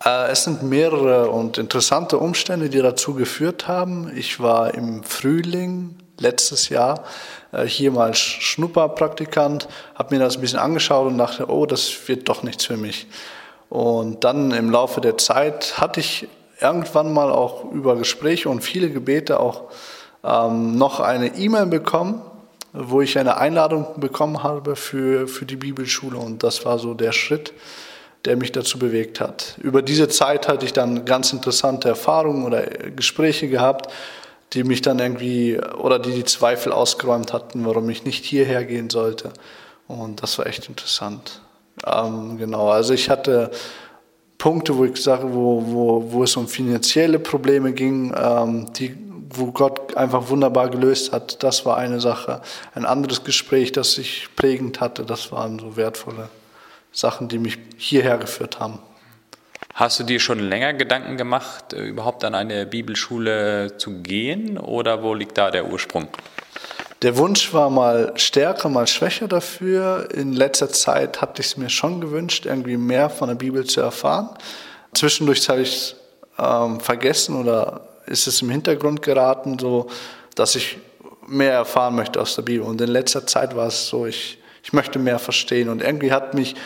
Äh, 0.03 0.31
es 0.31 0.45
sind 0.45 0.63
mehrere 0.63 1.31
und 1.31 1.59
interessante 1.59 2.17
Umstände, 2.19 2.71
die 2.71 2.79
dazu 2.79 3.15
geführt 3.15 3.69
haben. 3.69 4.11
Ich 4.17 4.41
war 4.41 4.75
im 4.75 5.05
Frühling 5.05 5.97
letztes 6.19 6.71
Jahr 6.71 7.05
äh, 7.53 7.65
hier 7.65 7.91
mal 7.91 8.15
Schnupperpraktikant, 8.15 9.69
habe 9.95 10.15
mir 10.15 10.21
das 10.21 10.37
ein 10.37 10.41
bisschen 10.41 10.59
angeschaut 10.59 11.09
und 11.09 11.19
dachte, 11.19 11.51
oh, 11.51 11.67
das 11.67 12.09
wird 12.09 12.29
doch 12.29 12.43
nichts 12.43 12.65
für 12.65 12.77
mich. 12.77 13.09
Und 13.69 14.25
dann 14.25 14.53
im 14.53 14.71
Laufe 14.71 15.01
der 15.01 15.19
Zeit 15.19 15.79
hatte 15.79 16.01
ich 16.01 16.29
irgendwann 16.61 17.13
mal 17.13 17.31
auch 17.31 17.71
über 17.71 17.97
Gespräche 17.97 18.49
und 18.49 18.63
viele 18.63 18.91
Gebete 18.91 19.39
auch 19.41 19.65
ähm, 20.25 20.77
noch 20.77 21.01
eine 21.01 21.37
E-Mail 21.37 21.67
bekommen, 21.67 22.23
wo 22.73 23.01
ich 23.01 23.19
eine 23.19 23.37
Einladung 23.39 23.87
bekommen 23.99 24.43
habe 24.43 24.77
für, 24.77 25.27
für 25.27 25.45
die 25.45 25.57
Bibelschule 25.57 26.19
und 26.19 26.43
das 26.43 26.65
war 26.65 26.79
so 26.79 26.95
der 26.95 27.13
Schritt, 27.13 27.53
der 28.25 28.37
mich 28.37 28.53
dazu 28.53 28.79
bewegt 28.79 29.21
hat. 29.21 29.57
Über 29.63 29.83
diese 29.83 30.09
Zeit 30.09 30.47
hatte 30.47 30.67
ich 30.67 30.73
dann 30.73 31.05
ganz 31.05 31.33
interessante 31.33 31.89
Erfahrungen 31.89 32.45
oder 32.45 32.63
Gespräche 32.63 33.49
gehabt, 33.49 33.91
die 34.53 34.65
mich 34.65 34.83
dann 34.83 34.99
irgendwie 34.99 35.59
oder 35.79 35.99
die 35.99 36.13
die 36.13 36.25
Zweifel 36.25 36.73
ausgeräumt 36.73 37.33
hatten, 37.33 37.65
warum 37.65 37.89
ich 37.89 38.05
nicht 38.05 38.25
hierher 38.25 38.65
gehen 38.65 38.91
sollte. 38.91 39.31
Und 39.87 40.23
das 40.23 40.39
war 40.39 40.47
echt 40.47 40.69
interessant. 40.69 41.41
Ähm, 41.87 42.37
genau, 42.37 42.69
also 42.69 42.93
ich 42.93 43.09
hatte 43.09 43.51
Punkte, 44.39 44.77
wo 44.77 44.85
ich 44.85 44.97
sage, 45.03 45.33
wo, 45.33 45.63
wo, 45.67 46.13
wo 46.13 46.25
es 46.25 46.37
um 46.37 46.49
finanzielle 46.49 47.19
Probleme 47.19 47.73
ging, 47.73 48.15
ähm, 48.17 48.73
die 48.73 48.97
wo 49.33 49.53
Gott 49.53 49.97
einfach 49.97 50.29
wunderbar 50.29 50.69
gelöst 50.71 51.13
hat, 51.13 51.43
das 51.43 51.65
war 51.65 51.77
eine 51.77 52.01
Sache. 52.01 52.43
Ein 52.75 52.85
anderes 52.85 53.25
Gespräch, 53.25 53.73
das 53.73 53.95
sich 53.95 54.29
prägend 54.37 54.81
hatte, 54.81 55.05
das 55.05 55.33
waren 55.33 55.59
so 55.59 55.77
wertvolle 55.77 56.29
Sachen, 56.93 57.29
die 57.29 57.39
mich 57.39 57.59
hierher 57.77 58.19
geführt 58.19 58.61
haben. 58.61 58.81
Hast 59.75 60.01
du 60.01 60.05
dir 60.05 60.21
schon 60.21 60.41
länger 60.41 60.75
Gedanken 60.75 61.17
gemacht, 61.17 61.73
äh, 61.73 61.85
überhaupt 61.85 62.25
an 62.25 62.35
eine 62.35 62.67
Bibelschule 62.67 63.77
zu 63.79 64.03
gehen 64.03 64.59
oder 64.59 65.03
wo 65.03 65.15
liegt 65.15 65.39
da 65.39 65.51
der 65.51 65.71
Ursprung? 65.71 66.09
Der 67.03 67.17
Wunsch 67.17 67.55
war 67.55 67.71
mal 67.71 68.13
stärker, 68.17 68.69
mal 68.69 68.87
schwächer 68.87 69.27
dafür. 69.27 70.09
In 70.13 70.35
letzter 70.35 70.69
Zeit 70.69 71.23
hatte 71.23 71.41
ich 71.41 71.49
es 71.49 71.57
mir 71.57 71.71
schon 71.71 72.01
gewünscht, 72.01 72.45
irgendwie 72.45 72.77
mehr 72.77 73.09
von 73.09 73.29
der 73.29 73.37
Bibel 73.37 73.65
zu 73.65 73.81
erfahren. 73.81 74.31
Zwischendurch 74.93 75.49
habe 75.49 75.63
ich 75.63 75.75
es 75.75 75.97
ähm, 76.39 76.81
vergessen 76.81 77.37
oder 77.37 77.89
ist 78.11 78.27
es 78.27 78.43
im 78.43 78.51
Hintergrund 78.51 79.03
geraten, 79.03 79.59
so 79.59 79.89
dass 80.35 80.55
ich 80.55 80.79
mehr 81.27 81.53
erfahren 81.53 81.95
möchte 81.95 82.21
aus 82.21 82.35
der 82.35 82.43
Bibel. 82.43 82.67
Und 82.67 82.81
in 82.81 82.89
letzter 82.89 83.27
Zeit 83.27 83.57
war 83.57 83.69
es 83.69 83.89
so, 83.89 84.07
ich, 84.07 84.39
ich 84.63 84.73
möchte 84.73 84.99
mehr 84.99 85.19
verstehen. 85.19 85.69
Und 85.69 85.83
irgendwie 85.83 86.13
hat 86.13 86.35
mich, 86.35 86.57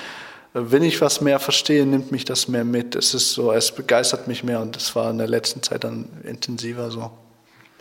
wenn 0.53 0.83
ich 0.83 1.01
was 1.01 1.21
mehr 1.21 1.39
verstehe, 1.39 1.85
nimmt 1.87 2.11
mich 2.11 2.25
das 2.25 2.49
mehr 2.49 2.65
mit. 2.65 2.95
Es 2.95 3.15
ist 3.15 3.33
so, 3.33 3.53
es 3.53 3.73
begeistert 3.73 4.27
mich 4.27 4.43
mehr 4.43 4.61
und 4.61 4.77
es 4.77 4.97
war 4.97 5.11
in 5.11 5.19
der 5.19 5.29
letzten 5.29 5.63
Zeit 5.63 5.85
dann 5.85 6.09
intensiver 6.25 6.91
so. 6.91 7.11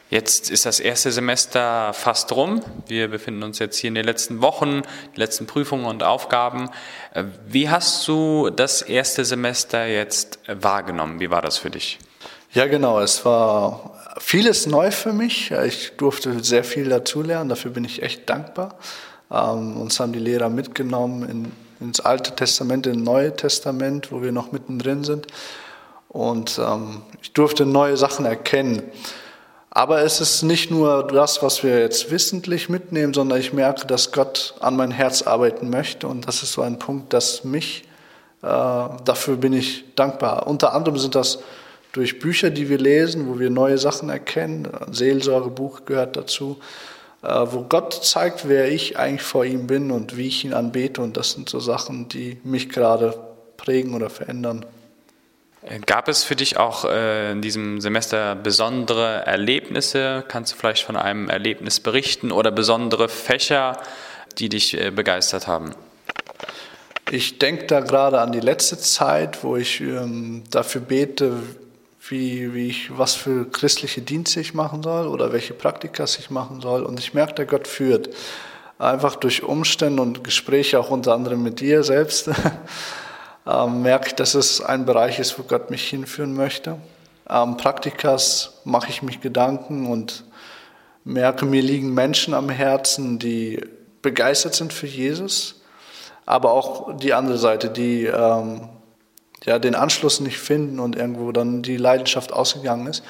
Jetzt 0.09 0.51
ist 0.51 0.67
das 0.67 0.79
erste 0.79 1.11
Semester 1.11 1.91
fast 1.93 2.31
rum. 2.33 2.61
Wir 2.87 3.07
befinden 3.07 3.41
uns 3.41 3.57
jetzt 3.57 3.77
hier 3.77 3.87
in 3.87 3.95
den 3.95 4.05
letzten 4.05 4.41
Wochen, 4.41 4.83
die 5.15 5.19
letzten 5.19 5.47
Prüfungen 5.47 5.85
und 5.85 6.03
Aufgaben. 6.03 6.69
Äh, 7.15 7.23
wie 7.47 7.69
hast 7.69 8.07
du 8.07 8.51
das 8.51 8.83
erste 8.83 9.25
Semester 9.25 9.87
jetzt 9.87 10.37
wahrgenommen? 10.47 11.19
Wie 11.19 11.31
war 11.31 11.41
das 11.41 11.57
für 11.57 11.71
dich? 11.71 11.97
Ja, 12.53 12.67
genau. 12.67 12.99
Es 12.99 13.25
war 13.25 13.95
vieles 14.19 14.67
neu 14.67 14.91
für 14.91 15.11
mich. 15.11 15.49
Ich 15.49 15.93
durfte 15.97 16.43
sehr 16.43 16.63
viel 16.63 16.87
dazulernen. 16.87 17.49
Dafür 17.49 17.71
bin 17.71 17.83
ich 17.83 18.03
echt 18.03 18.29
dankbar. 18.29 18.75
Ähm, 19.31 19.75
uns 19.77 19.99
haben 19.99 20.13
die 20.13 20.19
Lehrer 20.19 20.49
mitgenommen 20.49 21.27
in, 21.27 21.51
ins 21.79 21.99
Alte 21.99 22.35
Testament, 22.35 22.85
ins 22.85 23.03
Neue 23.03 23.35
Testament, 23.35 24.11
wo 24.11 24.21
wir 24.21 24.31
noch 24.31 24.51
mittendrin 24.51 25.03
sind. 25.03 25.25
Und 26.09 26.59
ähm, 26.63 27.01
ich 27.23 27.33
durfte 27.33 27.65
neue 27.65 27.97
Sachen 27.97 28.27
erkennen. 28.27 28.83
Aber 29.71 30.03
es 30.03 30.21
ist 30.21 30.43
nicht 30.43 30.69
nur 30.69 31.07
das, 31.07 31.41
was 31.41 31.63
wir 31.63 31.79
jetzt 31.79 32.11
wissentlich 32.11 32.69
mitnehmen, 32.69 33.15
sondern 33.15 33.39
ich 33.39 33.51
merke, 33.51 33.87
dass 33.87 34.11
Gott 34.11 34.53
an 34.59 34.75
mein 34.75 34.91
Herz 34.91 35.23
arbeiten 35.23 35.71
möchte. 35.71 36.07
Und 36.07 36.27
das 36.27 36.43
ist 36.43 36.53
so 36.53 36.61
ein 36.61 36.77
Punkt, 36.77 37.13
das 37.13 37.43
mich, 37.43 37.85
äh, 38.43 38.45
dafür 38.45 39.37
bin 39.37 39.53
ich 39.53 39.95
dankbar. 39.95 40.45
Unter 40.45 40.75
anderem 40.75 40.99
sind 40.99 41.15
das 41.15 41.39
durch 41.93 42.19
Bücher, 42.19 42.49
die 42.49 42.67
wir 42.67 42.79
lesen, 42.79 43.29
wo 43.29 43.39
wir 43.39 43.49
neue 43.49 43.77
Sachen 43.77 44.09
erkennen. 44.09 44.67
Ein 44.67 44.93
Seelsorgebuch 44.93 45.85
gehört 45.85 46.17
dazu, 46.17 46.59
äh, 47.21 47.27
wo 47.27 47.61
Gott 47.61 47.93
zeigt, 48.03 48.49
wer 48.49 48.69
ich 48.69 48.97
eigentlich 48.97 49.21
vor 49.21 49.45
ihm 49.45 49.67
bin 49.67 49.91
und 49.91 50.17
wie 50.17 50.27
ich 50.27 50.43
ihn 50.43 50.53
anbete. 50.53 51.01
Und 51.01 51.15
das 51.15 51.31
sind 51.31 51.47
so 51.47 51.59
Sachen, 51.59 52.09
die 52.09 52.37
mich 52.43 52.69
gerade 52.69 53.17
prägen 53.57 53.93
oder 53.93 54.09
verändern. 54.09 54.65
Gab 55.85 56.09
es 56.09 56.25
für 56.25 56.35
dich 56.35 56.57
auch 56.57 56.83
äh, 56.83 57.31
in 57.31 57.41
diesem 57.41 57.79
Semester 57.79 58.35
besondere 58.35 59.25
Erlebnisse? 59.25 60.25
Kannst 60.27 60.51
du 60.51 60.57
vielleicht 60.57 60.83
von 60.83 60.97
einem 60.97 61.29
Erlebnis 61.29 61.79
berichten 61.79 62.33
oder 62.33 62.51
besondere 62.51 63.07
Fächer, 63.07 63.77
die 64.39 64.49
dich 64.49 64.77
äh, 64.77 64.91
begeistert 64.91 65.47
haben? 65.47 65.73
Ich 67.11 67.37
denke 67.37 67.67
da 67.67 67.79
gerade 67.79 68.19
an 68.19 68.31
die 68.31 68.39
letzte 68.39 68.77
Zeit, 68.77 69.43
wo 69.43 69.55
ich 69.55 69.79
ähm, 69.79 70.43
dafür 70.49 70.81
bete, 70.81 71.37
wie, 72.09 72.53
wie 72.53 72.67
ich, 72.67 72.97
was 72.97 73.15
für 73.15 73.49
christliche 73.49 74.01
Dienste 74.01 74.39
ich 74.39 74.53
machen 74.53 74.83
soll 74.83 75.07
oder 75.07 75.31
welche 75.31 75.53
Praktikas 75.53 76.19
ich 76.19 76.29
machen 76.29 76.61
soll. 76.61 76.83
Und 76.83 76.99
ich 76.99 77.13
merke, 77.13 77.33
der 77.33 77.45
Gott 77.45 77.67
führt. 77.67 78.09
Einfach 78.77 79.15
durch 79.15 79.43
Umstände 79.43 80.01
und 80.01 80.23
Gespräche, 80.23 80.79
auch 80.79 80.89
unter 80.89 81.13
anderem 81.13 81.43
mit 81.43 81.59
dir 81.59 81.83
selbst. 81.83 82.29
ähm, 83.47 83.81
merke, 83.81 84.15
dass 84.15 84.33
es 84.33 84.61
ein 84.61 84.85
Bereich 84.85 85.19
ist, 85.19 85.39
wo 85.39 85.43
Gott 85.43 85.69
mich 85.69 85.87
hinführen 85.87 86.33
möchte. 86.33 86.77
Ähm, 87.29 87.55
Praktikas 87.57 88.61
mache 88.65 88.89
ich 88.89 89.01
mich 89.01 89.21
Gedanken 89.21 89.87
und 89.87 90.25
merke, 91.05 91.45
mir 91.45 91.61
liegen 91.61 91.93
Menschen 91.93 92.33
am 92.33 92.49
Herzen, 92.49 93.19
die 93.19 93.61
begeistert 94.01 94.55
sind 94.55 94.73
für 94.73 94.87
Jesus, 94.87 95.61
aber 96.25 96.51
auch 96.51 96.97
die 96.97 97.13
andere 97.13 97.37
Seite, 97.37 97.69
die 97.69 98.05
ähm, 98.05 98.69
ja, 99.45 99.59
den 99.59 99.75
Anschluss 99.75 100.19
nicht 100.19 100.37
finden 100.37 100.79
und 100.79 100.95
irgendwo 100.95 101.31
dann 101.31 101.61
die 101.61 101.77
Leidenschaft 101.77 102.33
ausgegangen 102.33 102.87
ist. 102.87 103.03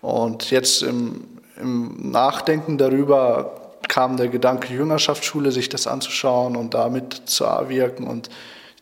Und 0.00 0.50
jetzt 0.50 0.82
im, 0.82 1.24
im 1.60 2.10
Nachdenken 2.10 2.78
darüber 2.78 3.58
kam 3.88 4.16
der 4.16 4.28
Gedanke, 4.28 4.72
Jüngerschaftsschule, 4.72 5.50
sich 5.50 5.68
das 5.68 5.86
anzuschauen 5.86 6.56
und 6.56 6.74
damit 6.74 7.22
zu 7.26 7.44
wirken 7.68 8.06
und 8.06 8.28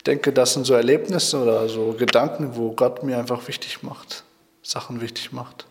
denke, 0.06 0.32
das 0.32 0.52
sind 0.52 0.66
so 0.66 0.74
Erlebnisse 0.74 1.42
oder 1.42 1.68
so 1.68 1.94
Gedanken, 1.98 2.50
wo 2.54 2.72
Gott 2.72 3.02
mir 3.02 3.18
einfach 3.18 3.46
wichtig 3.48 3.82
macht, 3.82 4.24
Sachen 4.62 5.00
wichtig 5.00 5.32
macht. 5.32 5.66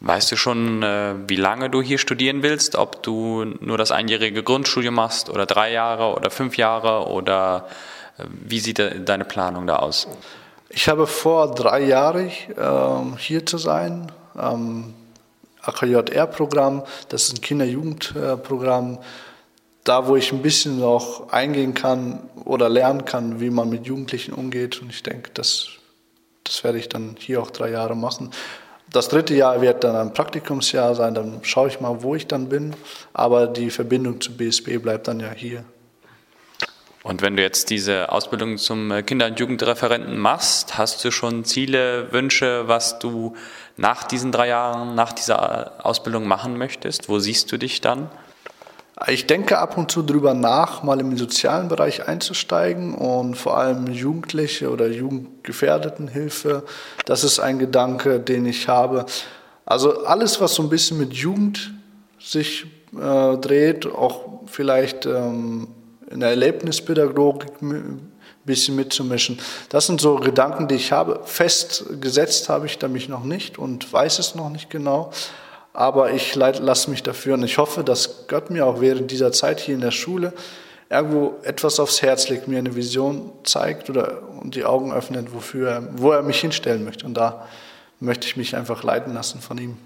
Weißt 0.00 0.32
du 0.32 0.36
schon, 0.36 0.82
äh, 0.82 1.14
wie 1.26 1.36
lange 1.36 1.68
du 1.68 1.82
hier 1.82 1.98
studieren 1.98 2.42
willst? 2.42 2.74
Ob 2.74 3.02
du 3.02 3.44
nur 3.60 3.76
das 3.76 3.90
einjährige 3.90 4.42
Grundstudium 4.42 4.94
machst 4.94 5.28
oder 5.28 5.44
drei 5.44 5.72
Jahre 5.72 6.14
oder 6.14 6.30
fünf 6.30 6.56
Jahre 6.56 7.06
oder 7.06 7.68
äh, 8.16 8.24
wie 8.30 8.60
sieht 8.60 8.82
deine 9.06 9.26
Planung 9.26 9.66
da 9.66 9.76
aus? 9.76 10.08
Ich 10.72 10.88
habe 10.88 11.06
vor, 11.08 11.52
drei 11.52 11.82
Jahre 11.82 12.30
ähm, 12.56 13.16
hier 13.18 13.44
zu 13.44 13.58
sein. 13.58 14.10
Ähm, 14.40 14.94
AKJR-Programm, 15.62 16.84
das 17.08 17.24
ist 17.24 17.34
ein 17.34 17.40
Kinder-Jugend-Programm 17.40 18.98
da, 19.84 20.06
wo 20.06 20.16
ich 20.16 20.32
ein 20.32 20.42
bisschen 20.42 20.78
noch 20.78 21.32
eingehen 21.32 21.74
kann 21.74 22.20
oder 22.44 22.68
lernen 22.68 23.04
kann, 23.04 23.40
wie 23.40 23.50
man 23.50 23.68
mit 23.68 23.86
Jugendlichen 23.86 24.32
umgeht. 24.32 24.80
Und 24.80 24.90
ich 24.90 25.02
denke, 25.02 25.30
das, 25.34 25.68
das 26.44 26.62
werde 26.62 26.78
ich 26.78 26.88
dann 26.88 27.16
hier 27.18 27.42
auch 27.42 27.50
drei 27.50 27.70
Jahre 27.70 27.96
machen. 27.96 28.30
Das 28.92 29.08
dritte 29.08 29.34
Jahr 29.34 29.60
wird 29.60 29.84
dann 29.84 29.96
ein 29.96 30.12
Praktikumsjahr 30.12 30.94
sein, 30.94 31.14
dann 31.14 31.40
schaue 31.42 31.68
ich 31.68 31.80
mal, 31.80 32.02
wo 32.02 32.14
ich 32.14 32.26
dann 32.26 32.48
bin. 32.48 32.74
Aber 33.12 33.46
die 33.46 33.70
Verbindung 33.70 34.20
zum 34.20 34.36
BSB 34.36 34.78
bleibt 34.78 35.08
dann 35.08 35.20
ja 35.20 35.30
hier. 35.30 35.64
Und 37.02 37.22
wenn 37.22 37.34
du 37.34 37.42
jetzt 37.42 37.70
diese 37.70 38.12
Ausbildung 38.12 38.58
zum 38.58 38.92
Kinder- 39.06 39.26
und 39.26 39.40
Jugendreferenten 39.40 40.18
machst, 40.18 40.76
hast 40.76 41.02
du 41.02 41.10
schon 41.10 41.44
Ziele, 41.44 42.12
Wünsche, 42.12 42.68
was 42.68 42.98
du 42.98 43.34
nach 43.78 44.04
diesen 44.04 44.32
drei 44.32 44.48
Jahren, 44.48 44.94
nach 44.94 45.14
dieser 45.14 45.86
Ausbildung 45.86 46.28
machen 46.28 46.58
möchtest? 46.58 47.08
Wo 47.08 47.18
siehst 47.18 47.50
du 47.52 47.56
dich 47.56 47.80
dann? 47.80 48.10
Ich 49.08 49.26
denke 49.26 49.56
ab 49.56 49.78
und 49.78 49.90
zu 49.90 50.02
darüber 50.02 50.34
nach, 50.34 50.82
mal 50.82 51.00
im 51.00 51.16
sozialen 51.16 51.68
Bereich 51.68 52.06
einzusteigen 52.06 52.94
und 52.94 53.34
vor 53.34 53.56
allem 53.56 53.86
Jugendliche 53.86 54.70
oder 54.70 54.88
Jugendgefährdetenhilfe. 54.88 56.64
Das 57.06 57.24
ist 57.24 57.40
ein 57.40 57.58
Gedanke, 57.58 58.20
den 58.20 58.44
ich 58.44 58.68
habe. 58.68 59.06
Also 59.64 60.04
alles, 60.04 60.38
was 60.42 60.54
so 60.54 60.62
ein 60.62 60.68
bisschen 60.68 60.98
mit 60.98 61.14
Jugend 61.14 61.72
sich 62.18 62.66
äh, 62.94 63.38
dreht, 63.38 63.86
auch 63.86 64.40
vielleicht 64.44 65.06
ähm, 65.06 65.68
in 66.10 66.20
der 66.20 66.30
Erlebnispädagogik 66.30 67.62
ein 67.62 68.12
bisschen 68.44 68.76
mitzumischen. 68.76 69.38
Das 69.68 69.86
sind 69.86 70.00
so 70.00 70.16
Gedanken, 70.16 70.68
die 70.68 70.74
ich 70.74 70.92
habe. 70.92 71.20
Festgesetzt 71.24 72.48
habe 72.48 72.66
ich 72.66 72.78
da 72.78 72.88
mich 72.88 73.08
noch 73.08 73.24
nicht 73.24 73.58
und 73.58 73.92
weiß 73.92 74.18
es 74.18 74.34
noch 74.34 74.50
nicht 74.50 74.70
genau 74.70 75.12
aber 75.72 76.12
ich 76.12 76.34
lasse 76.34 76.90
mich 76.90 77.02
dafür 77.02 77.34
und 77.34 77.44
ich 77.44 77.58
hoffe, 77.58 77.84
dass 77.84 78.26
Gott 78.26 78.50
mir 78.50 78.66
auch 78.66 78.80
während 78.80 79.10
dieser 79.10 79.32
Zeit 79.32 79.60
hier 79.60 79.74
in 79.74 79.80
der 79.80 79.92
Schule 79.92 80.32
irgendwo 80.88 81.36
etwas 81.44 81.78
aufs 81.78 82.02
Herz 82.02 82.28
legt, 82.28 82.48
mir 82.48 82.58
eine 82.58 82.74
Vision 82.74 83.30
zeigt 83.44 83.88
oder 83.88 84.22
und 84.40 84.56
die 84.56 84.64
Augen 84.64 84.92
öffnet, 84.92 85.32
wofür 85.32 85.88
wo 85.92 86.10
er 86.10 86.22
mich 86.22 86.40
hinstellen 86.40 86.84
möchte. 86.84 87.06
Und 87.06 87.14
da 87.14 87.46
möchte 88.00 88.26
ich 88.26 88.36
mich 88.36 88.56
einfach 88.56 88.82
leiten 88.82 89.14
lassen 89.14 89.40
von 89.40 89.58
ihm. 89.58 89.76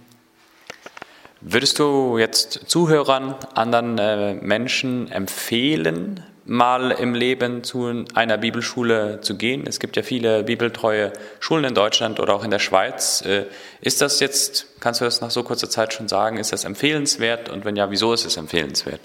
Würdest 1.46 1.78
du 1.78 2.16
jetzt 2.16 2.60
Zuhörern, 2.68 3.34
anderen 3.52 3.98
äh, 3.98 4.32
Menschen 4.32 5.12
empfehlen, 5.12 6.24
mal 6.46 6.90
im 6.90 7.14
Leben 7.14 7.62
zu 7.62 8.06
einer 8.14 8.38
Bibelschule 8.38 9.20
zu 9.20 9.36
gehen. 9.36 9.66
Es 9.66 9.78
gibt 9.78 9.96
ja 9.96 10.02
viele 10.02 10.42
bibeltreue 10.42 11.12
Schulen 11.40 11.64
in 11.64 11.74
Deutschland 11.74 12.18
oder 12.18 12.34
auch 12.34 12.44
in 12.44 12.50
der 12.50 12.60
Schweiz. 12.60 13.22
Äh, 13.26 13.44
ist 13.82 14.00
das 14.00 14.20
jetzt, 14.20 14.80
kannst 14.80 15.02
du 15.02 15.04
das 15.04 15.20
nach 15.20 15.30
so 15.30 15.42
kurzer 15.42 15.68
Zeit 15.68 15.92
schon 15.92 16.08
sagen, 16.08 16.38
ist 16.38 16.50
das 16.50 16.64
empfehlenswert 16.64 17.50
und 17.50 17.66
wenn 17.66 17.76
ja, 17.76 17.90
wieso 17.90 18.14
ist 18.14 18.24
es 18.24 18.38
empfehlenswert? 18.38 19.00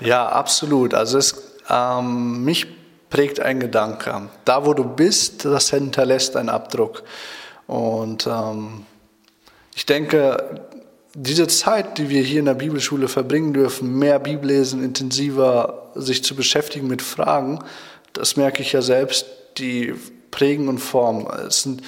Ja, 0.00 0.28
absolut. 0.28 0.94
Also 0.94 1.18
es, 1.18 1.56
ähm, 1.68 2.44
mich 2.44 2.68
prägt 3.10 3.40
ein 3.40 3.58
Gedanke. 3.58 4.28
Da, 4.44 4.64
wo 4.64 4.74
du 4.74 4.84
bist, 4.84 5.44
das 5.44 5.70
hinterlässt 5.70 6.36
einen 6.36 6.50
Abdruck. 6.50 7.02
Und 7.66 8.28
ähm, 8.28 8.86
ich 9.74 9.86
denke, 9.86 10.60
diese 11.14 11.46
Zeit, 11.46 11.98
die 11.98 12.08
wir 12.08 12.22
hier 12.22 12.40
in 12.40 12.46
der 12.46 12.54
Bibelschule 12.54 13.08
verbringen 13.08 13.52
dürfen, 13.52 13.98
mehr 13.98 14.18
Bibel 14.18 14.48
lesen, 14.48 14.82
intensiver 14.82 15.90
sich 15.94 16.24
zu 16.24 16.34
beschäftigen 16.34 16.88
mit 16.88 17.02
Fragen, 17.02 17.60
das 18.12 18.36
merke 18.36 18.62
ich 18.62 18.72
ja 18.72 18.82
selbst, 18.82 19.26
die 19.58 19.94
prägen 20.30 20.68
und 20.68 20.78
formen. 20.78 21.26
Es 21.46 21.62
sind 21.62 21.82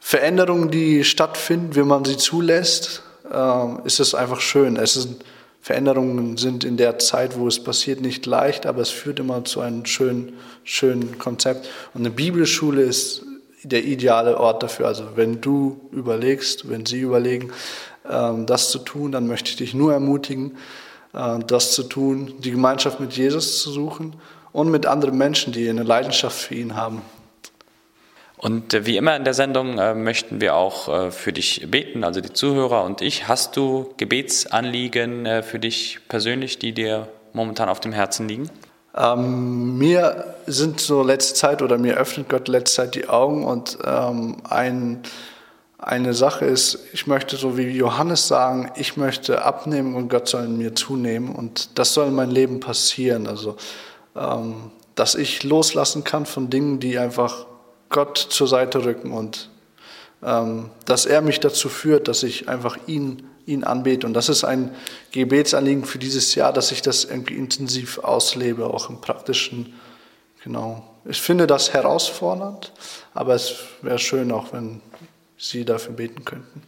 Veränderungen, 0.00 0.70
die 0.70 1.04
stattfinden, 1.04 1.76
wenn 1.76 1.86
man 1.86 2.04
sie 2.04 2.16
zulässt, 2.16 3.02
äh, 3.32 3.86
ist 3.86 4.00
es 4.00 4.14
einfach 4.14 4.40
schön. 4.40 4.76
Es 4.76 4.94
sind, 4.94 5.24
Veränderungen 5.60 6.36
sind 6.36 6.64
in 6.64 6.76
der 6.76 6.98
Zeit, 6.98 7.38
wo 7.38 7.46
es 7.46 7.62
passiert, 7.62 8.00
nicht 8.00 8.26
leicht, 8.26 8.66
aber 8.66 8.82
es 8.82 8.90
führt 8.90 9.20
immer 9.20 9.44
zu 9.44 9.60
einem 9.60 9.84
schönen, 9.84 10.32
schönen 10.64 11.18
Konzept. 11.18 11.68
Und 11.94 12.00
eine 12.00 12.10
Bibelschule 12.10 12.82
ist 12.82 13.22
der 13.62 13.84
ideale 13.84 14.38
Ort 14.38 14.62
dafür. 14.62 14.86
Also 14.86 15.04
wenn 15.16 15.40
du 15.40 15.80
überlegst, 15.92 16.68
wenn 16.70 16.86
sie 16.86 17.00
überlegen, 17.00 17.50
ähm, 17.50 17.97
das 18.08 18.70
zu 18.70 18.78
tun, 18.78 19.12
dann 19.12 19.26
möchte 19.26 19.50
ich 19.50 19.56
dich 19.56 19.74
nur 19.74 19.92
ermutigen, 19.92 20.56
äh, 21.14 21.38
das 21.46 21.72
zu 21.72 21.82
tun, 21.82 22.34
die 22.38 22.50
Gemeinschaft 22.50 23.00
mit 23.00 23.12
Jesus 23.12 23.62
zu 23.62 23.70
suchen 23.70 24.14
und 24.52 24.70
mit 24.70 24.86
anderen 24.86 25.16
Menschen, 25.16 25.52
die 25.52 25.68
eine 25.68 25.82
Leidenschaft 25.82 26.38
für 26.38 26.54
ihn 26.54 26.74
haben. 26.74 27.02
Und 28.36 28.72
äh, 28.72 28.86
wie 28.86 28.96
immer 28.96 29.16
in 29.16 29.24
der 29.24 29.34
Sendung 29.34 29.78
äh, 29.78 29.94
möchten 29.94 30.40
wir 30.40 30.54
auch 30.54 31.12
für 31.12 31.32
dich 31.32 31.66
beten, 31.70 32.04
also 32.04 32.20
die 32.20 32.32
Zuhörer 32.32 32.84
und 32.84 33.02
ich. 33.02 33.28
Hast 33.28 33.56
du 33.56 33.92
Gebetsanliegen 33.96 35.42
für 35.42 35.58
dich 35.58 36.00
persönlich, 36.08 36.58
die 36.58 36.72
dir 36.72 37.08
momentan 37.32 37.68
auf 37.68 37.80
dem 37.80 37.92
Herzen 37.92 38.28
liegen? 38.28 38.50
Ähm, 38.96 39.78
mir 39.78 40.34
sind 40.46 40.80
so 40.80 41.02
letzte 41.02 41.34
Zeit 41.34 41.62
oder 41.62 41.78
mir 41.78 41.96
öffnet 41.96 42.28
Gott 42.28 42.48
letzte 42.48 42.76
Zeit 42.76 42.94
die 42.94 43.08
Augen 43.08 43.44
und 43.44 43.78
ähm, 43.84 44.38
ein 44.48 45.02
eine 45.88 46.12
Sache 46.12 46.44
ist, 46.44 46.80
ich 46.92 47.06
möchte 47.06 47.36
so 47.36 47.56
wie 47.56 47.62
Johannes 47.70 48.28
sagen, 48.28 48.70
ich 48.76 48.98
möchte 48.98 49.42
abnehmen 49.42 49.94
und 49.94 50.10
Gott 50.10 50.28
soll 50.28 50.44
in 50.44 50.58
mir 50.58 50.74
zunehmen 50.74 51.34
und 51.34 51.78
das 51.78 51.94
soll 51.94 52.08
in 52.08 52.14
meinem 52.14 52.30
Leben 52.30 52.60
passieren. 52.60 53.26
Also, 53.26 53.56
ähm, 54.14 54.70
dass 54.94 55.14
ich 55.14 55.44
loslassen 55.44 56.04
kann 56.04 56.26
von 56.26 56.50
Dingen, 56.50 56.78
die 56.78 56.98
einfach 56.98 57.46
Gott 57.88 58.18
zur 58.18 58.46
Seite 58.46 58.84
rücken 58.84 59.12
und 59.12 59.48
ähm, 60.22 60.68
dass 60.84 61.06
er 61.06 61.22
mich 61.22 61.40
dazu 61.40 61.70
führt, 61.70 62.06
dass 62.06 62.22
ich 62.22 62.50
einfach 62.50 62.76
ihn, 62.86 63.26
ihn 63.46 63.64
anbete. 63.64 64.06
Und 64.06 64.12
das 64.12 64.28
ist 64.28 64.44
ein 64.44 64.74
Gebetsanliegen 65.12 65.86
für 65.86 65.98
dieses 65.98 66.34
Jahr, 66.34 66.52
dass 66.52 66.70
ich 66.70 66.82
das 66.82 67.04
irgendwie 67.04 67.36
intensiv 67.36 67.98
auslebe, 68.00 68.66
auch 68.66 68.90
im 68.90 69.00
praktischen. 69.00 69.72
Genau. 70.44 70.84
Ich 71.06 71.22
finde 71.22 71.46
das 71.46 71.72
herausfordernd, 71.72 72.74
aber 73.14 73.34
es 73.34 73.54
wäre 73.80 73.98
schön 73.98 74.30
auch, 74.32 74.52
wenn 74.52 74.82
Sie 75.38 75.64
dafür 75.64 75.94
beten 75.94 76.24
könnten. 76.24 76.62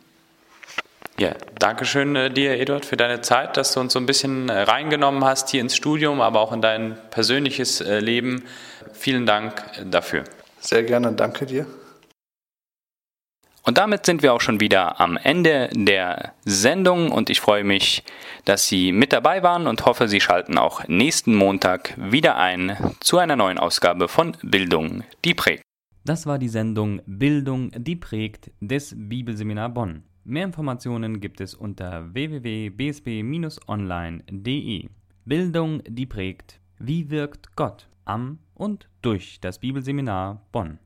Ja, 1.18 1.34
danke 1.58 1.84
schön 1.84 2.16
äh, 2.16 2.30
dir, 2.30 2.58
Eduard, 2.58 2.86
für 2.86 2.96
deine 2.96 3.20
Zeit, 3.20 3.58
dass 3.58 3.74
du 3.74 3.80
uns 3.80 3.92
so 3.92 3.98
ein 3.98 4.06
bisschen 4.06 4.48
äh, 4.48 4.62
reingenommen 4.62 5.22
hast 5.24 5.50
hier 5.50 5.60
ins 5.60 5.76
Studium, 5.76 6.22
aber 6.22 6.40
auch 6.40 6.52
in 6.52 6.62
dein 6.62 6.96
persönliches 7.10 7.82
äh, 7.82 7.98
Leben. 7.98 8.44
Vielen 8.94 9.26
Dank 9.26 9.62
äh, 9.76 9.84
dafür. 9.84 10.24
Sehr 10.60 10.82
gerne, 10.82 11.12
danke 11.12 11.44
dir. 11.44 11.66
Und 13.62 13.76
damit 13.76 14.06
sind 14.06 14.22
wir 14.22 14.32
auch 14.32 14.40
schon 14.40 14.60
wieder 14.60 14.98
am 14.98 15.18
Ende 15.18 15.68
der 15.74 16.32
Sendung 16.46 17.12
und 17.12 17.28
ich 17.28 17.40
freue 17.40 17.64
mich, 17.64 18.02
dass 18.46 18.66
Sie 18.66 18.90
mit 18.90 19.12
dabei 19.12 19.42
waren 19.42 19.66
und 19.66 19.84
hoffe, 19.84 20.08
Sie 20.08 20.20
schalten 20.20 20.56
auch 20.56 20.88
nächsten 20.88 21.34
Montag 21.34 21.92
wieder 21.98 22.36
ein 22.36 22.94
zu 23.00 23.18
einer 23.18 23.36
neuen 23.36 23.58
Ausgabe 23.58 24.08
von 24.08 24.36
Bildung, 24.42 25.04
die 25.26 25.34
prägt. 25.34 25.62
Das 26.04 26.26
war 26.26 26.38
die 26.38 26.48
Sendung 26.48 27.02
Bildung, 27.06 27.70
die 27.76 27.96
prägt 27.96 28.50
des 28.60 28.94
Bibelseminar 28.96 29.68
Bonn. 29.68 30.04
Mehr 30.24 30.44
Informationen 30.44 31.20
gibt 31.20 31.40
es 31.40 31.54
unter 31.54 32.12
www.bsb-online.de. 32.14 34.88
Bildung, 35.24 35.82
die 35.86 36.06
prägt. 36.06 36.60
Wie 36.78 37.10
wirkt 37.10 37.54
Gott 37.54 37.88
am 38.06 38.38
und 38.54 38.88
durch 39.02 39.40
das 39.40 39.58
Bibelseminar 39.58 40.46
Bonn? 40.52 40.78